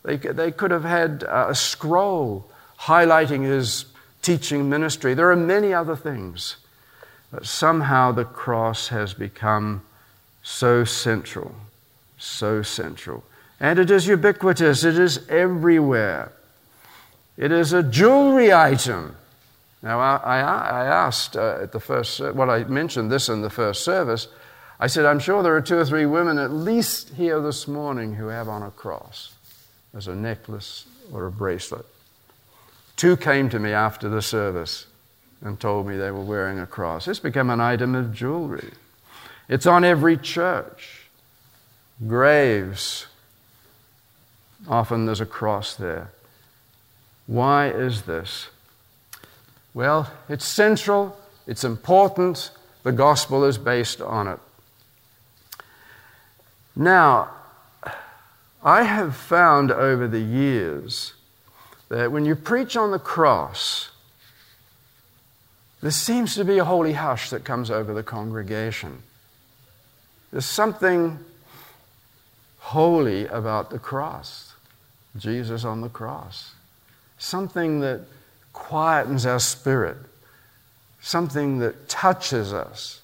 They, 0.03 0.17
they 0.17 0.53
could 0.53 0.73
have 0.73 0.85
had 0.85 1.25
a 1.27 1.55
scroll 1.55 2.51
highlighting 2.79 3.45
his 3.45 3.87
teaching 4.21 4.69
ministry. 4.69 5.15
There 5.15 5.31
are 5.31 5.37
many 5.37 5.73
other 5.73 5.97
things. 5.97 6.57
But 7.31 7.47
somehow 7.47 8.13
the 8.13 8.25
cross 8.25 8.89
has 8.89 9.15
become 9.15 9.83
so 10.47 10.85
central, 10.85 11.53
so 12.19 12.63
central. 12.63 13.25
And 13.59 13.81
it 13.81 13.91
is 13.91 14.07
ubiquitous, 14.07 14.85
it 14.85 14.97
is 14.97 15.27
everywhere. 15.29 16.31
It 17.37 17.51
is 17.51 17.73
a 17.73 17.83
jewelry 17.83 18.53
item. 18.53 19.17
Now, 19.83 19.99
I, 19.99 20.17
I, 20.17 20.41
I 20.41 20.87
asked 20.87 21.37
uh, 21.37 21.59
at 21.63 21.73
the 21.73 21.81
first, 21.81 22.21
well, 22.21 22.49
I 22.49 22.63
mentioned 22.63 23.11
this 23.11 23.29
in 23.29 23.43
the 23.43 23.51
first 23.51 23.85
service. 23.85 24.29
I 24.79 24.87
said, 24.87 25.05
I'm 25.05 25.19
sure 25.19 25.43
there 25.43 25.57
are 25.57 25.61
two 25.61 25.79
or 25.79 25.85
three 25.85 26.07
women 26.07 26.39
at 26.39 26.53
least 26.53 27.15
here 27.15 27.41
this 27.41 27.67
morning 27.67 28.15
who 28.15 28.29
have 28.29 28.49
on 28.49 28.63
a 28.63 28.71
cross 28.71 29.35
as 29.95 30.07
a 30.07 30.15
necklace 30.15 30.87
or 31.13 31.27
a 31.27 31.33
bracelet. 31.33 31.87
Two 32.95 33.17
came 33.17 33.49
to 33.51 33.59
me 33.59 33.73
after 33.73 34.09
the 34.09 34.23
service 34.23 34.87
and 35.41 35.59
told 35.59 35.89
me 35.89 35.97
they 35.97 36.13
were 36.13 36.23
wearing 36.23 36.61
a 36.61 36.67
cross. 36.67 37.09
It's 37.09 37.19
become 37.19 37.51
an 37.51 37.61
item 37.61 37.97
of 37.97 38.15
jewelry. 38.15 38.71
It's 39.49 39.67
on 39.67 39.85
every 39.85 40.17
church. 40.17 41.07
Graves, 42.07 43.07
often 44.69 45.07
there's 45.07 45.21
a 45.21 45.27
cross 45.27 45.75
there. 45.75 46.11
Why 47.27 47.69
is 47.69 48.03
this? 48.03 48.49
Well, 49.73 50.11
it's 50.29 50.45
central, 50.45 51.19
it's 51.47 51.65
important, 51.65 52.51
the 52.83 52.93
gospel 52.93 53.45
is 53.45 53.59
based 53.59 54.01
on 54.01 54.29
it. 54.29 54.39
Now, 56.75 57.31
I 58.63 58.83
have 58.83 59.17
found 59.17 59.71
over 59.71 60.09
the 60.09 60.21
years 60.21 61.15
that 61.89 62.11
when 62.11 62.25
you 62.25 62.35
preach 62.35 62.77
on 62.77 62.91
the 62.91 62.99
cross, 62.99 63.91
there 65.81 65.91
seems 65.91 66.35
to 66.35 66.45
be 66.45 66.59
a 66.59 66.65
holy 66.65 66.95
hush 66.95 67.31
that 67.31 67.45
comes 67.45 67.71
over 67.71 67.95
the 67.95 68.03
congregation. 68.03 69.03
There's 70.37 70.45
something 70.45 71.19
holy 72.59 73.27
about 73.29 73.71
the 73.71 73.79
cross, 73.79 74.53
Jesus 75.17 75.65
on 75.65 75.81
the 75.81 75.89
cross. 75.89 76.53
Something 77.17 77.81
that 77.81 78.03
quietens 78.53 79.25
our 79.25 79.41
spirit, 79.41 79.97
something 81.01 81.59
that 81.61 81.89
touches 81.89 82.53
us. 82.53 83.01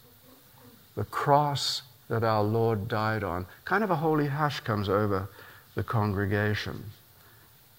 The 0.94 1.04
cross 1.04 1.80
that 2.08 2.22
our 2.22 2.42
Lord 2.42 2.86
died 2.86 3.24
on. 3.24 3.46
Kind 3.64 3.82
of 3.82 3.90
a 3.90 3.96
holy 3.96 4.26
hush 4.26 4.60
comes 4.60 4.90
over 4.90 5.26
the 5.74 5.82
congregation. 5.82 6.84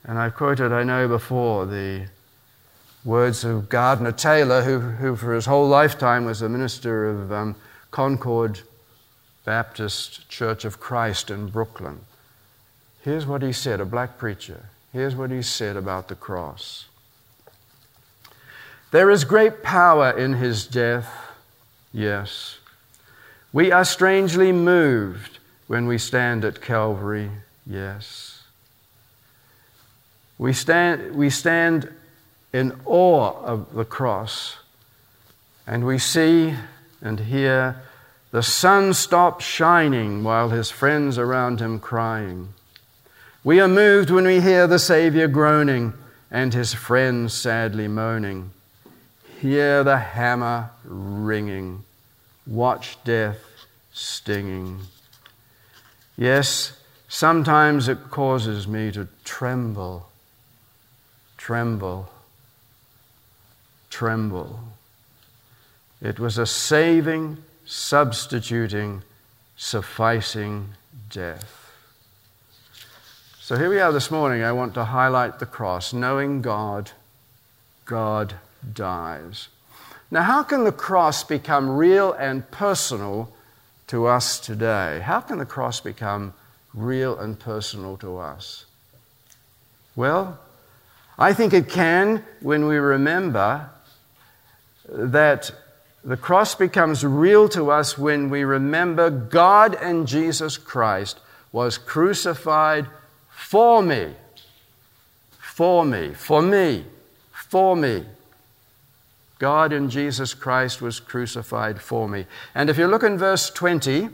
And 0.03 0.17
I 0.17 0.31
quoted, 0.31 0.71
I 0.71 0.81
know 0.81 1.07
before, 1.07 1.67
the 1.67 2.07
words 3.05 3.43
of 3.43 3.69
Gardner 3.69 4.13
Taylor, 4.13 4.63
who, 4.63 4.79
who 4.79 5.15
for 5.15 5.35
his 5.35 5.45
whole 5.45 5.67
lifetime 5.67 6.25
was 6.25 6.41
a 6.41 6.49
minister 6.49 7.07
of 7.07 7.31
um, 7.31 7.55
Concord 7.91 8.59
Baptist 9.45 10.29
Church 10.29 10.65
of 10.65 10.79
Christ 10.79 11.29
in 11.29 11.47
Brooklyn. 11.47 12.01
Here's 13.01 13.25
what 13.25 13.41
he 13.41 13.51
said, 13.51 13.81
a 13.81 13.85
black 13.85 14.17
preacher. 14.17 14.65
Here's 14.93 15.15
what 15.15 15.31
he 15.31 15.41
said 15.41 15.75
about 15.75 16.07
the 16.07 16.15
cross. 16.15 16.85
There 18.91 19.09
is 19.09 19.23
great 19.23 19.63
power 19.63 20.11
in 20.11 20.33
his 20.33 20.67
death, 20.67 21.11
yes. 21.91 22.59
We 23.51 23.71
are 23.71 23.85
strangely 23.85 24.51
moved 24.51 25.39
when 25.67 25.87
we 25.87 25.97
stand 25.97 26.45
at 26.45 26.61
Calvary, 26.61 27.31
yes. 27.65 28.43
We 30.37 30.53
stand, 30.53 31.15
we 31.15 31.29
stand 31.29 31.91
in 32.53 32.79
awe 32.85 33.31
of 33.43 33.73
the 33.73 33.85
cross, 33.85 34.57
and 35.65 35.85
we 35.85 35.97
see 35.97 36.55
and 37.01 37.19
hear 37.19 37.81
the 38.33 38.41
sun 38.41 38.91
stop 38.95 39.41
shining 39.41 40.23
while 40.23 40.49
his 40.49 40.71
friends 40.71 41.19
around 41.19 41.59
him 41.59 41.79
crying. 41.79 42.51
We 43.43 43.59
are 43.59 43.67
moved 43.67 44.09
when 44.09 44.25
we 44.25 44.41
hear 44.41 44.65
the 44.65 44.79
Savior 44.79 45.27
groaning 45.27 45.93
and 46.31 46.51
his 46.51 46.73
friends 46.73 47.31
sadly 47.35 47.87
moaning. 47.87 48.49
Hear 49.39 49.83
the 49.83 49.99
hammer 49.99 50.71
ringing, 50.83 51.83
watch 52.47 52.97
death 53.03 53.37
stinging. 53.91 54.79
Yes, 56.17 56.81
sometimes 57.07 57.87
it 57.87 58.09
causes 58.09 58.67
me 58.67 58.91
to 58.93 59.09
tremble, 59.23 60.09
tremble, 61.37 62.09
tremble. 63.91 64.59
It 66.01 66.19
was 66.19 66.39
a 66.39 66.47
saving, 66.47 67.37
substituting, 67.65 69.03
sufficing 69.55 70.69
death. 71.09 71.71
So 73.39 73.57
here 73.57 73.69
we 73.69 73.79
are 73.79 73.91
this 73.91 74.09
morning. 74.09 74.43
I 74.43 74.51
want 74.51 74.73
to 74.75 74.85
highlight 74.85 75.39
the 75.39 75.45
cross. 75.45 75.93
Knowing 75.93 76.41
God, 76.41 76.91
God 77.85 78.35
dies. 78.73 79.49
Now, 80.09 80.23
how 80.23 80.43
can 80.43 80.63
the 80.63 80.71
cross 80.71 81.23
become 81.23 81.75
real 81.75 82.13
and 82.13 82.49
personal 82.51 83.33
to 83.87 84.05
us 84.05 84.39
today? 84.39 85.01
How 85.03 85.19
can 85.19 85.39
the 85.39 85.45
cross 85.45 85.79
become 85.79 86.33
real 86.73 87.17
and 87.17 87.39
personal 87.39 87.97
to 87.97 88.17
us? 88.17 88.65
Well, 89.95 90.39
I 91.17 91.33
think 91.33 91.53
it 91.53 91.69
can 91.69 92.23
when 92.39 92.65
we 92.67 92.77
remember 92.77 93.69
that 94.87 95.51
the 96.03 96.17
cross 96.17 96.53
becomes 96.53 97.05
real 97.05 97.47
to 97.49 97.71
us 97.71 97.97
when 97.97 98.29
we 98.29 98.43
remember 98.43 99.09
God 99.09 99.75
and 99.75 100.07
Jesus 100.07 100.57
Christ 100.57 101.19
was 101.51 101.77
crucified 101.77 102.87
for 103.29 103.81
me. 103.81 104.13
For 105.39 105.85
me. 105.85 106.13
For 106.13 106.41
me. 106.41 106.83
For 107.31 107.75
me. 107.75 108.05
God 109.39 109.71
in 109.71 109.89
Jesus 109.89 110.33
Christ 110.33 110.81
was 110.81 110.99
crucified 110.99 111.81
for 111.81 112.09
me. 112.09 112.25
And 112.53 112.69
if 112.69 112.77
you 112.77 112.87
look 112.87 113.03
in 113.03 113.17
verse 113.17 113.49
20, 113.49 114.09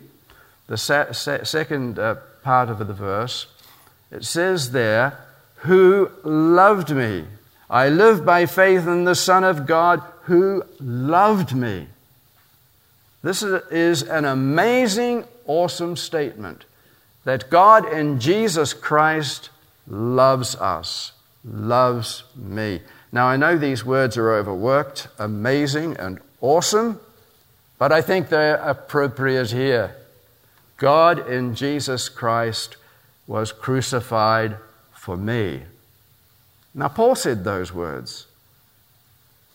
the 0.67 0.77
se- 0.77 1.13
se- 1.13 1.43
second 1.43 1.97
uh, 1.97 2.15
part 2.43 2.69
of 2.69 2.79
the 2.79 2.93
verse, 2.93 3.47
it 4.11 4.25
says 4.25 4.71
there, 4.71 5.19
Who 5.57 6.11
loved 6.23 6.95
me. 6.95 7.25
I 7.69 7.89
live 7.89 8.25
by 8.25 8.45
faith 8.45 8.87
in 8.87 9.05
the 9.05 9.15
Son 9.15 9.43
of 9.43 9.65
God 9.65 10.01
who 10.29 10.63
loved 10.79 11.55
me. 11.55 11.87
This 13.23 13.41
is 13.41 14.03
an 14.03 14.25
amazing, 14.25 15.25
awesome 15.47 15.97
statement 15.97 16.65
that 17.23 17.49
God 17.49 17.91
in 17.91 18.19
Jesus 18.19 18.71
Christ 18.73 19.49
loves 19.87 20.55
us, 20.55 21.13
loves 21.43 22.25
me. 22.35 22.81
Now, 23.11 23.25
I 23.25 23.37
know 23.37 23.57
these 23.57 23.83
words 23.83 24.17
are 24.17 24.31
overworked, 24.31 25.07
amazing, 25.17 25.97
and 25.97 26.19
awesome, 26.41 26.99
but 27.79 27.91
I 27.91 28.03
think 28.03 28.29
they're 28.29 28.57
appropriate 28.57 29.49
here. 29.49 29.95
God 30.77 31.27
in 31.27 31.55
Jesus 31.55 32.07
Christ 32.07 32.77
was 33.25 33.51
crucified 33.51 34.57
for 34.93 35.17
me. 35.17 35.63
Now, 36.75 36.89
Paul 36.89 37.15
said 37.15 37.43
those 37.43 37.73
words. 37.73 38.27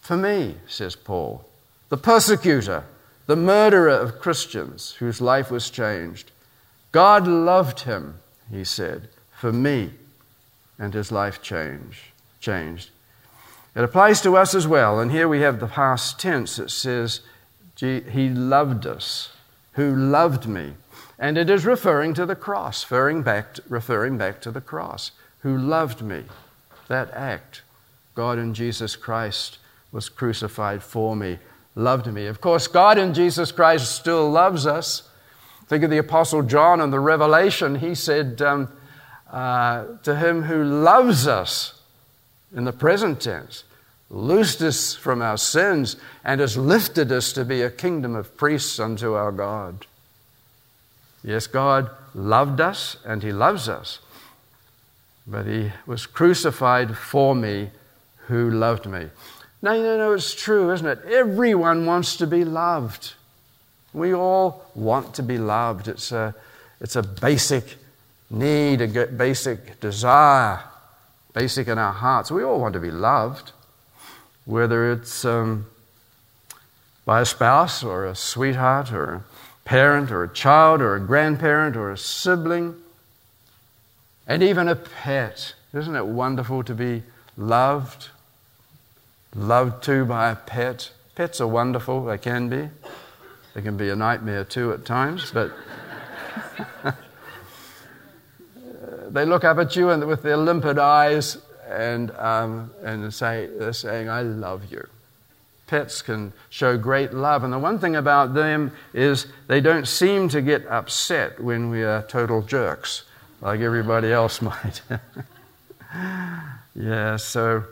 For 0.05 0.19
me, 0.19 0.57
says 0.69 0.97
Paul, 0.97 1.47
the 1.89 1.97
persecutor, 1.97 2.85
the 3.25 3.37
murderer 3.37 3.89
of 3.89 4.21
Christians 4.21 4.93
whose 4.99 5.23
life 5.23 5.51
was 5.51 5.71
changed. 5.71 6.31
God 6.93 7.27
loved 7.27 7.81
him, 7.81 8.17
he 8.51 8.65
said, 8.65 9.09
for 9.33 9.51
me, 9.51 9.93
and 10.79 10.93
his 10.93 11.11
life 11.11 11.41
changed. 11.41 12.01
changed. 12.39 12.91
It 13.75 13.83
applies 13.83 14.21
to 14.21 14.37
us 14.37 14.55
as 14.55 14.69
well. 14.69 15.01
And 15.01 15.11
here 15.11 15.27
we 15.27 15.41
have 15.41 15.59
the 15.59 15.69
past 15.69 16.21
tense. 16.21 16.59
It 16.59 16.71
says, 16.71 17.21
He 17.81 18.29
loved 18.29 18.87
us, 18.87 19.31
who 19.73 19.97
loved 19.97 20.47
me. 20.47 20.75
And 21.19 21.39
it 21.39 21.49
is 21.49 21.65
referring 21.65 22.13
to 22.15 22.27
the 22.27 22.37
cross, 22.37 22.85
referring 22.85 23.23
back, 23.23 23.55
to, 23.55 23.63
referring 23.71 24.19
back 24.19 24.43
to 24.43 24.51
the 24.51 24.61
cross, 24.61 25.13
who 25.41 25.57
loved 25.57 26.03
me. 26.03 26.25
That 26.89 27.11
act. 27.15 27.63
God 28.15 28.39
in 28.39 28.53
Jesus 28.53 28.97
Christ 28.97 29.59
was 29.95 30.09
crucified 30.09 30.83
for 30.83 31.15
me, 31.15 31.39
loved 31.77 32.13
me. 32.13 32.27
Of 32.27 32.41
course, 32.41 32.67
God 32.67 32.99
in 32.99 33.15
Jesus 33.15 33.53
Christ 33.53 33.95
still 33.95 34.29
loves 34.29 34.67
us. 34.67 35.09
Think 35.69 35.85
of 35.85 35.91
the 35.91 35.99
Apostle 35.99 36.43
John 36.43 36.81
and 36.81 36.93
the 36.93 36.99
Revelation. 36.99 37.77
He 37.77 37.95
said, 37.95 38.43
um, 38.43 38.69
uh, 39.31 39.85
To 40.03 40.17
him 40.17 40.43
who 40.43 40.65
loves 40.65 41.29
us, 41.29 41.81
in 42.55 42.65
the 42.65 42.73
present 42.73 43.21
tense, 43.21 43.63
loosed 44.11 44.61
us 44.63 44.97
from 44.97 45.23
our 45.23 45.39
sins 45.39 45.97
and 46.25 46.41
has 46.41 46.57
lifted 46.57 47.13
us 47.13 47.33
to 47.33 47.45
be 47.45 47.63
a 47.63 47.71
kingdom 47.71 48.17
of 48.17 48.37
priests 48.37 48.81
unto 48.81 49.15
our 49.15 49.31
God. 49.31 49.87
Yes, 51.23 51.47
God 51.47 51.89
loved 52.15 52.61
us 52.61 52.97
and 53.05 53.23
He 53.23 53.33
loves 53.33 53.69
us, 53.69 54.01
but 55.25 55.47
He 55.47 55.71
was 55.87 56.07
crucified 56.07 56.97
for 56.97 57.35
me 57.35 57.71
who 58.27 58.51
loved 58.51 58.87
me. 58.87 59.09
Now, 59.65 59.73
you 59.73 59.83
know, 59.83 60.13
it's 60.13 60.35
true, 60.35 60.73
isn't 60.73 60.87
it? 60.87 61.07
Everyone 61.07 61.87
wants 61.87 62.19
to 62.19 62.27
be 62.27 62.45
loved. 62.45 63.15
We 63.95 64.13
all 64.13 64.67
want 64.75 65.15
to 65.15 65.23
be 65.23 65.39
loved. 65.39 65.89
It's 65.89 66.13
a, 66.13 66.35
it's 66.83 66.97
a 66.97 67.03
basic 67.03 67.77
need, 68.29 68.83
a 68.83 69.07
basic 69.07 69.81
desire. 69.81 70.61
basic 71.33 71.67
in 71.67 71.79
our 71.79 71.95
hearts. 71.95 72.31
We 72.31 72.43
all 72.43 72.61
want 72.61 72.75
to 72.75 72.79
be 72.79 72.91
loved, 72.91 73.53
whether 74.45 74.93
it's 74.93 75.25
um, 75.25 75.65
by 77.07 77.23
a 77.23 77.25
spouse 77.25 77.83
or 77.83 78.05
a 78.05 78.15
sweetheart 78.15 78.93
or 78.93 79.15
a 79.15 79.25
parent 79.65 80.11
or 80.11 80.25
a 80.25 80.29
child 80.29 80.83
or 80.83 80.95
a 80.95 81.01
grandparent 81.01 81.75
or 81.75 81.91
a 81.91 81.97
sibling, 81.97 82.77
and 84.27 84.43
even 84.43 84.69
a 84.69 84.77
pet. 84.77 85.55
Isn't 85.73 85.97
it 85.97 86.05
wonderful 86.05 86.63
to 86.65 86.75
be 86.75 87.03
loved? 87.39 88.11
Loved 89.35 89.83
too 89.83 90.05
by 90.05 90.31
a 90.31 90.37
pet. 90.37 90.91
Pets 91.15 91.41
are 91.41 91.49
wonderful, 91.49 92.05
they 92.05 92.19
can 92.19 92.49
be. 92.49 92.69
They 93.55 93.63
can 93.63 93.77
be 93.77 93.91
a 93.91 93.97
nightmare 93.97 94.45
too 94.45 94.73
at 94.73 94.85
times, 94.85 95.31
but 95.33 95.53
they 99.11 99.25
look 99.25 99.45
up 99.45 99.59
at 99.59 99.77
you 99.77 99.91
and 99.91 100.07
with 100.07 100.23
their 100.23 100.37
limpid 100.37 100.79
eyes 100.79 101.39
and, 101.69 102.11
um, 102.13 102.71
and 102.83 103.13
say, 103.15 103.49
they're 103.59 103.73
saying, 103.73 104.09
I 104.09 104.23
love 104.23 104.71
you. 104.71 104.87
Pets 105.67 106.03
can 106.03 106.33
show 106.51 106.77
great 106.77 107.13
love. 107.13 107.43
And 107.43 107.53
the 107.53 107.59
one 107.59 107.79
thing 107.79 107.97
about 107.97 108.35
them 108.35 108.73
is 108.93 109.27
they 109.47 109.61
don't 109.61 109.89
seem 109.89 110.29
to 110.29 110.43
get 110.43 110.67
upset 110.67 111.43
when 111.43 111.71
we 111.71 111.83
are 111.83 112.03
total 112.03 112.43
jerks, 112.43 113.05
like 113.41 113.61
everybody 113.61 114.13
else 114.13 114.43
might. 114.51 114.83
yeah, 116.75 117.17
so 117.17 117.65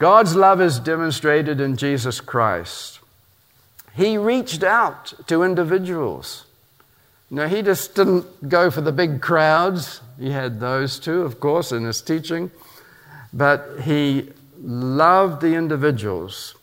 God's 0.00 0.34
love 0.34 0.62
is 0.62 0.80
demonstrated 0.80 1.60
in 1.60 1.76
Jesus 1.76 2.22
Christ. 2.22 3.00
He 3.94 4.16
reached 4.16 4.62
out 4.62 5.12
to 5.26 5.42
individuals. 5.42 6.46
Now, 7.28 7.48
he 7.48 7.60
just 7.60 7.94
didn't 7.94 8.48
go 8.48 8.70
for 8.70 8.80
the 8.80 8.92
big 8.92 9.20
crowds. 9.20 10.00
He 10.18 10.30
had 10.30 10.58
those 10.58 10.98
too, 10.98 11.20
of 11.20 11.38
course, 11.38 11.70
in 11.70 11.84
his 11.84 12.00
teaching. 12.00 12.50
But 13.34 13.80
he 13.82 14.30
loved 14.58 15.42
the 15.42 15.54
individuals 15.54 16.54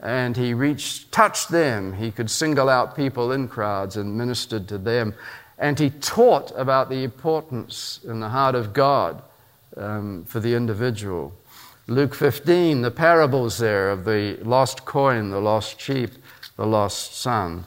and 0.00 0.36
he 0.36 0.52
reached, 0.52 1.12
touched 1.12 1.50
them. 1.50 1.92
He 1.92 2.10
could 2.10 2.30
single 2.30 2.68
out 2.68 2.96
people 2.96 3.30
in 3.30 3.46
crowds 3.46 3.96
and 3.96 4.18
ministered 4.18 4.66
to 4.68 4.78
them. 4.78 5.14
And 5.56 5.78
he 5.78 5.90
taught 5.90 6.50
about 6.56 6.90
the 6.90 7.04
importance 7.04 8.00
in 8.02 8.18
the 8.18 8.30
heart 8.30 8.56
of 8.56 8.72
God 8.72 9.22
um, 9.76 10.24
for 10.24 10.40
the 10.40 10.56
individual. 10.56 11.32
Luke 11.90 12.14
15, 12.14 12.82
the 12.82 12.90
parables 12.92 13.58
there 13.58 13.90
of 13.90 14.04
the 14.04 14.38
lost 14.44 14.84
coin, 14.84 15.30
the 15.30 15.40
lost 15.40 15.80
sheep, 15.80 16.12
the 16.54 16.64
lost 16.64 17.20
son, 17.20 17.64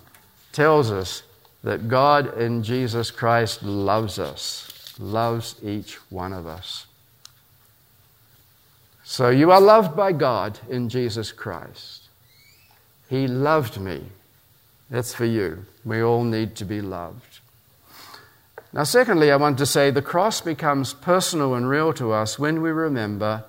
tells 0.54 0.90
us 0.90 1.24
that 1.62 1.90
God 1.90 2.38
in 2.38 2.64
Jesus 2.64 3.12
Christ 3.12 3.64
loves 3.64 4.18
us, 4.18 4.96
loves 4.98 5.56
each 5.62 5.96
one 6.10 6.32
of 6.32 6.48
us. 6.48 6.86
So 9.04 9.28
you 9.28 9.52
are 9.52 9.60
loved 9.60 9.94
by 9.94 10.14
God 10.14 10.58
in 10.70 10.88
Jesus 10.88 11.34
Christ. 11.34 12.08
He 13.10 13.28
loved 13.28 13.78
me. 13.78 14.04
That's 14.90 15.14
for 15.14 15.26
you. 15.26 15.66
We 15.84 16.02
all 16.02 16.24
need 16.24 16.56
to 16.56 16.64
be 16.64 16.80
loved. 16.80 17.40
Now, 18.72 18.86
secondly, 18.86 19.34
I 19.34 19.36
want 19.36 19.58
to 19.58 19.66
say 19.66 19.92
the 19.92 20.02
cross 20.02 20.40
becomes 20.40 20.94
personal 20.94 21.56
and 21.56 21.68
real 21.68 21.92
to 21.96 22.14
us 22.14 22.40
when 22.40 22.62
we 22.62 22.72
remember 22.72 23.44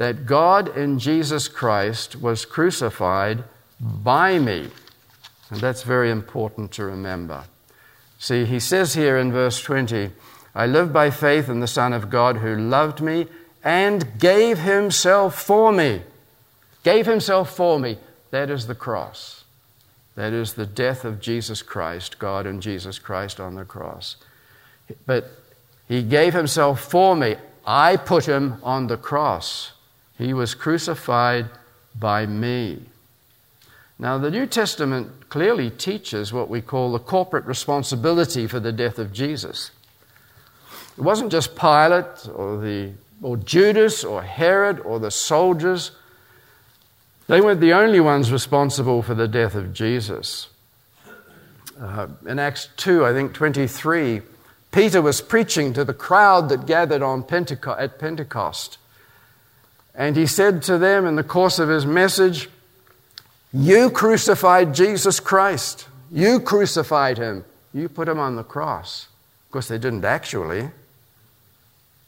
that 0.00 0.24
God 0.24 0.74
in 0.78 0.98
Jesus 0.98 1.46
Christ 1.46 2.16
was 2.16 2.46
crucified 2.46 3.44
by 3.78 4.38
me. 4.38 4.70
And 5.50 5.60
that's 5.60 5.82
very 5.82 6.10
important 6.10 6.72
to 6.72 6.86
remember. 6.86 7.44
See, 8.18 8.46
he 8.46 8.60
says 8.60 8.94
here 8.94 9.18
in 9.18 9.30
verse 9.30 9.60
20, 9.60 10.10
I 10.54 10.64
live 10.64 10.90
by 10.90 11.10
faith 11.10 11.50
in 11.50 11.60
the 11.60 11.66
Son 11.66 11.92
of 11.92 12.08
God 12.08 12.38
who 12.38 12.56
loved 12.56 13.02
me 13.02 13.26
and 13.62 14.18
gave 14.18 14.60
himself 14.60 15.38
for 15.38 15.70
me. 15.70 16.00
Gave 16.82 17.04
himself 17.04 17.54
for 17.54 17.78
me. 17.78 17.98
That 18.30 18.48
is 18.48 18.68
the 18.68 18.74
cross. 18.74 19.44
That 20.14 20.32
is 20.32 20.54
the 20.54 20.64
death 20.64 21.04
of 21.04 21.20
Jesus 21.20 21.60
Christ, 21.60 22.18
God 22.18 22.46
and 22.46 22.62
Jesus 22.62 22.98
Christ 22.98 23.38
on 23.38 23.54
the 23.54 23.66
cross. 23.66 24.16
But 25.04 25.28
he 25.88 26.02
gave 26.02 26.32
himself 26.32 26.80
for 26.80 27.14
me. 27.14 27.36
I 27.66 27.98
put 27.98 28.26
him 28.26 28.56
on 28.62 28.86
the 28.86 28.96
cross. 28.96 29.72
He 30.20 30.34
was 30.34 30.54
crucified 30.54 31.48
by 31.98 32.26
me. 32.26 32.82
Now, 33.98 34.18
the 34.18 34.30
New 34.30 34.44
Testament 34.44 35.30
clearly 35.30 35.70
teaches 35.70 36.30
what 36.30 36.50
we 36.50 36.60
call 36.60 36.92
the 36.92 36.98
corporate 36.98 37.46
responsibility 37.46 38.46
for 38.46 38.60
the 38.60 38.70
death 38.70 38.98
of 38.98 39.14
Jesus. 39.14 39.70
It 40.98 41.00
wasn't 41.00 41.32
just 41.32 41.56
Pilate 41.56 42.28
or, 42.34 42.60
the, 42.60 42.92
or 43.22 43.38
Judas 43.38 44.04
or 44.04 44.22
Herod 44.22 44.80
or 44.80 44.98
the 44.98 45.10
soldiers. 45.10 45.92
They 47.26 47.40
weren't 47.40 47.62
the 47.62 47.72
only 47.72 48.00
ones 48.00 48.30
responsible 48.30 49.02
for 49.02 49.14
the 49.14 49.28
death 49.28 49.54
of 49.54 49.72
Jesus. 49.72 50.48
Uh, 51.80 52.08
in 52.26 52.38
Acts 52.38 52.68
2, 52.76 53.06
I 53.06 53.14
think 53.14 53.32
23, 53.32 54.20
Peter 54.70 55.00
was 55.00 55.22
preaching 55.22 55.72
to 55.72 55.82
the 55.82 55.94
crowd 55.94 56.50
that 56.50 56.66
gathered 56.66 57.00
on 57.00 57.22
Pentecost, 57.22 57.80
at 57.80 57.98
Pentecost. 57.98 58.76
And 60.00 60.16
he 60.16 60.24
said 60.26 60.62
to 60.62 60.78
them 60.78 61.04
in 61.04 61.16
the 61.16 61.22
course 61.22 61.58
of 61.58 61.68
his 61.68 61.84
message, 61.84 62.48
you 63.52 63.90
crucified 63.90 64.74
Jesus 64.74 65.20
Christ. 65.20 65.88
You 66.10 66.40
crucified 66.40 67.18
him. 67.18 67.44
You 67.74 67.90
put 67.90 68.08
him 68.08 68.18
on 68.18 68.34
the 68.34 68.42
cross. 68.42 69.08
Of 69.44 69.52
course, 69.52 69.68
they 69.68 69.76
didn't 69.76 70.06
actually. 70.06 70.70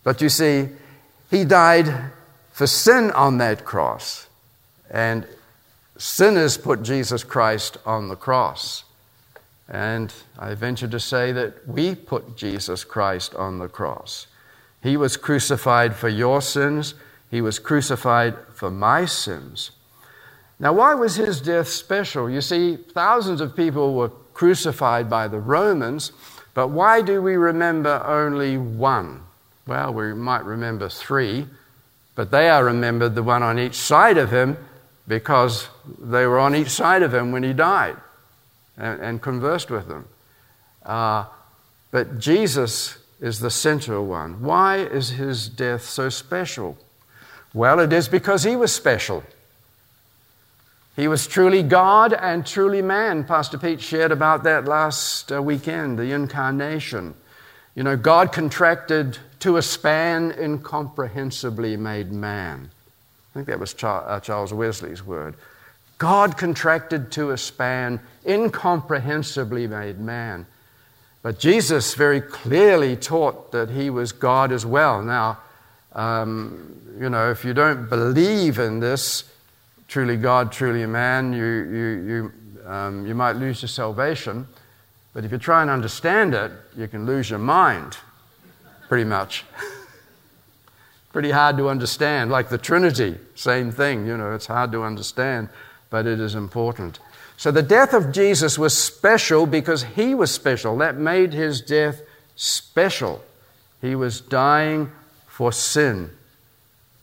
But 0.04 0.22
you 0.22 0.30
see, 0.30 0.70
he 1.30 1.44
died 1.44 1.92
for 2.50 2.66
sin 2.66 3.10
on 3.10 3.36
that 3.38 3.66
cross. 3.66 4.26
And 4.90 5.26
sinners 5.98 6.56
put 6.56 6.82
Jesus 6.82 7.22
Christ 7.24 7.76
on 7.84 8.08
the 8.08 8.16
cross. 8.16 8.84
And 9.68 10.10
I 10.38 10.54
venture 10.54 10.88
to 10.88 10.98
say 10.98 11.30
that 11.32 11.68
we 11.68 11.94
put 11.94 12.38
Jesus 12.38 12.84
Christ 12.84 13.34
on 13.34 13.58
the 13.58 13.68
cross. 13.68 14.28
He 14.82 14.96
was 14.96 15.18
crucified 15.18 15.94
for 15.94 16.08
your 16.08 16.40
sins, 16.40 16.94
He 17.32 17.40
was 17.40 17.58
crucified 17.58 18.36
for 18.54 18.70
my 18.70 19.06
sins. 19.06 19.70
Now, 20.60 20.74
why 20.74 20.92
was 20.92 21.16
his 21.16 21.40
death 21.40 21.66
special? 21.66 22.28
You 22.28 22.42
see, 22.42 22.76
thousands 22.76 23.40
of 23.40 23.56
people 23.56 23.94
were 23.94 24.10
crucified 24.34 25.08
by 25.08 25.28
the 25.28 25.40
Romans, 25.40 26.12
but 26.52 26.68
why 26.68 27.00
do 27.00 27.22
we 27.22 27.36
remember 27.36 28.04
only 28.06 28.58
one? 28.58 29.22
Well, 29.66 29.94
we 29.94 30.12
might 30.12 30.44
remember 30.44 30.90
three, 30.90 31.46
but 32.14 32.30
they 32.30 32.50
are 32.50 32.66
remembered 32.66 33.14
the 33.14 33.22
one 33.22 33.42
on 33.42 33.58
each 33.58 33.76
side 33.76 34.18
of 34.18 34.30
him 34.30 34.58
because 35.08 35.68
they 35.98 36.26
were 36.26 36.38
on 36.38 36.54
each 36.54 36.68
side 36.68 37.02
of 37.02 37.14
him 37.14 37.32
when 37.32 37.42
he 37.42 37.54
died 37.54 37.96
and, 38.76 39.00
and 39.00 39.22
conversed 39.22 39.70
with 39.70 39.88
them. 39.88 40.06
Uh, 40.84 41.24
but 41.90 42.18
Jesus 42.18 42.98
is 43.22 43.40
the 43.40 43.50
central 43.50 44.04
one. 44.04 44.42
Why 44.42 44.80
is 44.80 45.10
his 45.10 45.48
death 45.48 45.84
so 45.84 46.10
special? 46.10 46.76
Well, 47.54 47.80
it 47.80 47.92
is 47.92 48.08
because 48.08 48.42
he 48.44 48.56
was 48.56 48.72
special. 48.72 49.22
He 50.96 51.08
was 51.08 51.26
truly 51.26 51.62
God 51.62 52.12
and 52.12 52.46
truly 52.46 52.82
man. 52.82 53.24
Pastor 53.24 53.58
Pete 53.58 53.80
shared 53.80 54.12
about 54.12 54.44
that 54.44 54.66
last 54.66 55.32
uh, 55.32 55.42
weekend, 55.42 55.98
the 55.98 56.12
incarnation. 56.12 57.14
You 57.74 57.82
know, 57.82 57.96
God 57.96 58.32
contracted 58.32 59.18
to 59.40 59.56
a 59.56 59.62
span 59.62 60.32
incomprehensibly 60.32 61.76
made 61.76 62.12
man. 62.12 62.70
I 63.30 63.32
think 63.34 63.46
that 63.46 63.58
was 63.58 63.74
uh, 63.82 64.20
Charles 64.20 64.52
Wesley's 64.52 65.04
word. 65.04 65.34
God 65.96 66.36
contracted 66.36 67.12
to 67.12 67.30
a 67.30 67.38
span 67.38 68.00
incomprehensibly 68.26 69.66
made 69.66 69.98
man. 69.98 70.46
But 71.22 71.38
Jesus 71.38 71.94
very 71.94 72.20
clearly 72.20 72.96
taught 72.96 73.52
that 73.52 73.70
he 73.70 73.88
was 73.88 74.12
God 74.12 74.52
as 74.52 74.66
well. 74.66 75.00
Now, 75.00 75.38
um, 75.94 76.80
you 76.98 77.10
know, 77.10 77.30
if 77.30 77.44
you 77.44 77.54
don't 77.54 77.88
believe 77.88 78.58
in 78.58 78.80
this, 78.80 79.24
truly 79.88 80.16
God, 80.16 80.52
truly 80.52 80.86
man, 80.86 81.32
you, 81.32 81.44
you, 81.44 82.32
you, 82.64 82.66
um, 82.66 83.06
you 83.06 83.14
might 83.14 83.36
lose 83.36 83.62
your 83.62 83.68
salvation. 83.68 84.46
But 85.12 85.24
if 85.24 85.32
you 85.32 85.38
try 85.38 85.60
and 85.60 85.70
understand 85.70 86.34
it, 86.34 86.52
you 86.76 86.88
can 86.88 87.04
lose 87.04 87.28
your 87.28 87.38
mind, 87.38 87.96
pretty 88.88 89.04
much. 89.04 89.44
pretty 91.12 91.30
hard 91.30 91.58
to 91.58 91.68
understand. 91.68 92.30
Like 92.30 92.48
the 92.48 92.58
Trinity, 92.58 93.18
same 93.34 93.70
thing, 93.70 94.06
you 94.06 94.16
know, 94.16 94.32
it's 94.32 94.46
hard 94.46 94.72
to 94.72 94.82
understand, 94.82 95.50
but 95.90 96.06
it 96.06 96.18
is 96.18 96.34
important. 96.34 96.98
So 97.36 97.50
the 97.50 97.62
death 97.62 97.92
of 97.92 98.12
Jesus 98.12 98.58
was 98.58 98.76
special 98.76 99.46
because 99.46 99.82
he 99.82 100.14
was 100.14 100.30
special. 100.30 100.78
That 100.78 100.96
made 100.96 101.32
his 101.34 101.60
death 101.60 102.00
special. 102.36 103.22
He 103.80 103.94
was 103.94 104.20
dying 104.20 104.90
for 105.42 105.50
sin. 105.50 106.08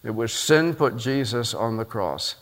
It 0.01 0.15
was 0.15 0.31
sin 0.31 0.73
put 0.73 0.95
Jesus 0.95 1.53
on 1.53 1.75
the 1.75 1.83
cross. 1.83 2.35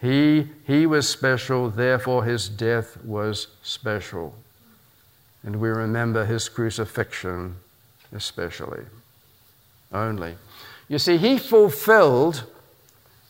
He, 0.00 0.46
he 0.64 0.86
was 0.86 1.08
special, 1.08 1.70
therefore 1.70 2.22
his 2.22 2.48
death 2.48 3.02
was 3.02 3.48
special. 3.60 4.36
And 5.42 5.56
we 5.56 5.70
remember 5.70 6.24
his 6.24 6.48
crucifixion 6.48 7.56
especially. 8.12 8.84
Only. 9.92 10.36
You 10.86 11.00
see, 11.00 11.16
he 11.16 11.38
fulfilled 11.38 12.44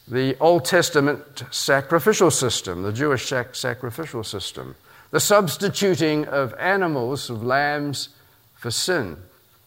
the 0.06 0.36
Old 0.40 0.66
Testament 0.66 1.44
sacrificial 1.50 2.30
system, 2.30 2.82
the 2.82 2.92
Jewish 2.92 3.32
sacrificial 3.52 4.24
system, 4.24 4.74
the 5.10 5.20
substituting 5.20 6.26
of 6.26 6.52
animals, 6.58 7.30
of 7.30 7.42
lambs, 7.42 8.10
for 8.56 8.70
sin. 8.70 9.16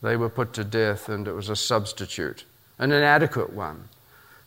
They 0.02 0.16
were 0.16 0.30
put 0.30 0.54
to 0.54 0.64
death, 0.64 1.10
and 1.10 1.28
it 1.28 1.34
was 1.34 1.50
a 1.50 1.56
substitute, 1.56 2.44
an 2.78 2.92
inadequate 2.92 3.54
one. 3.54 3.90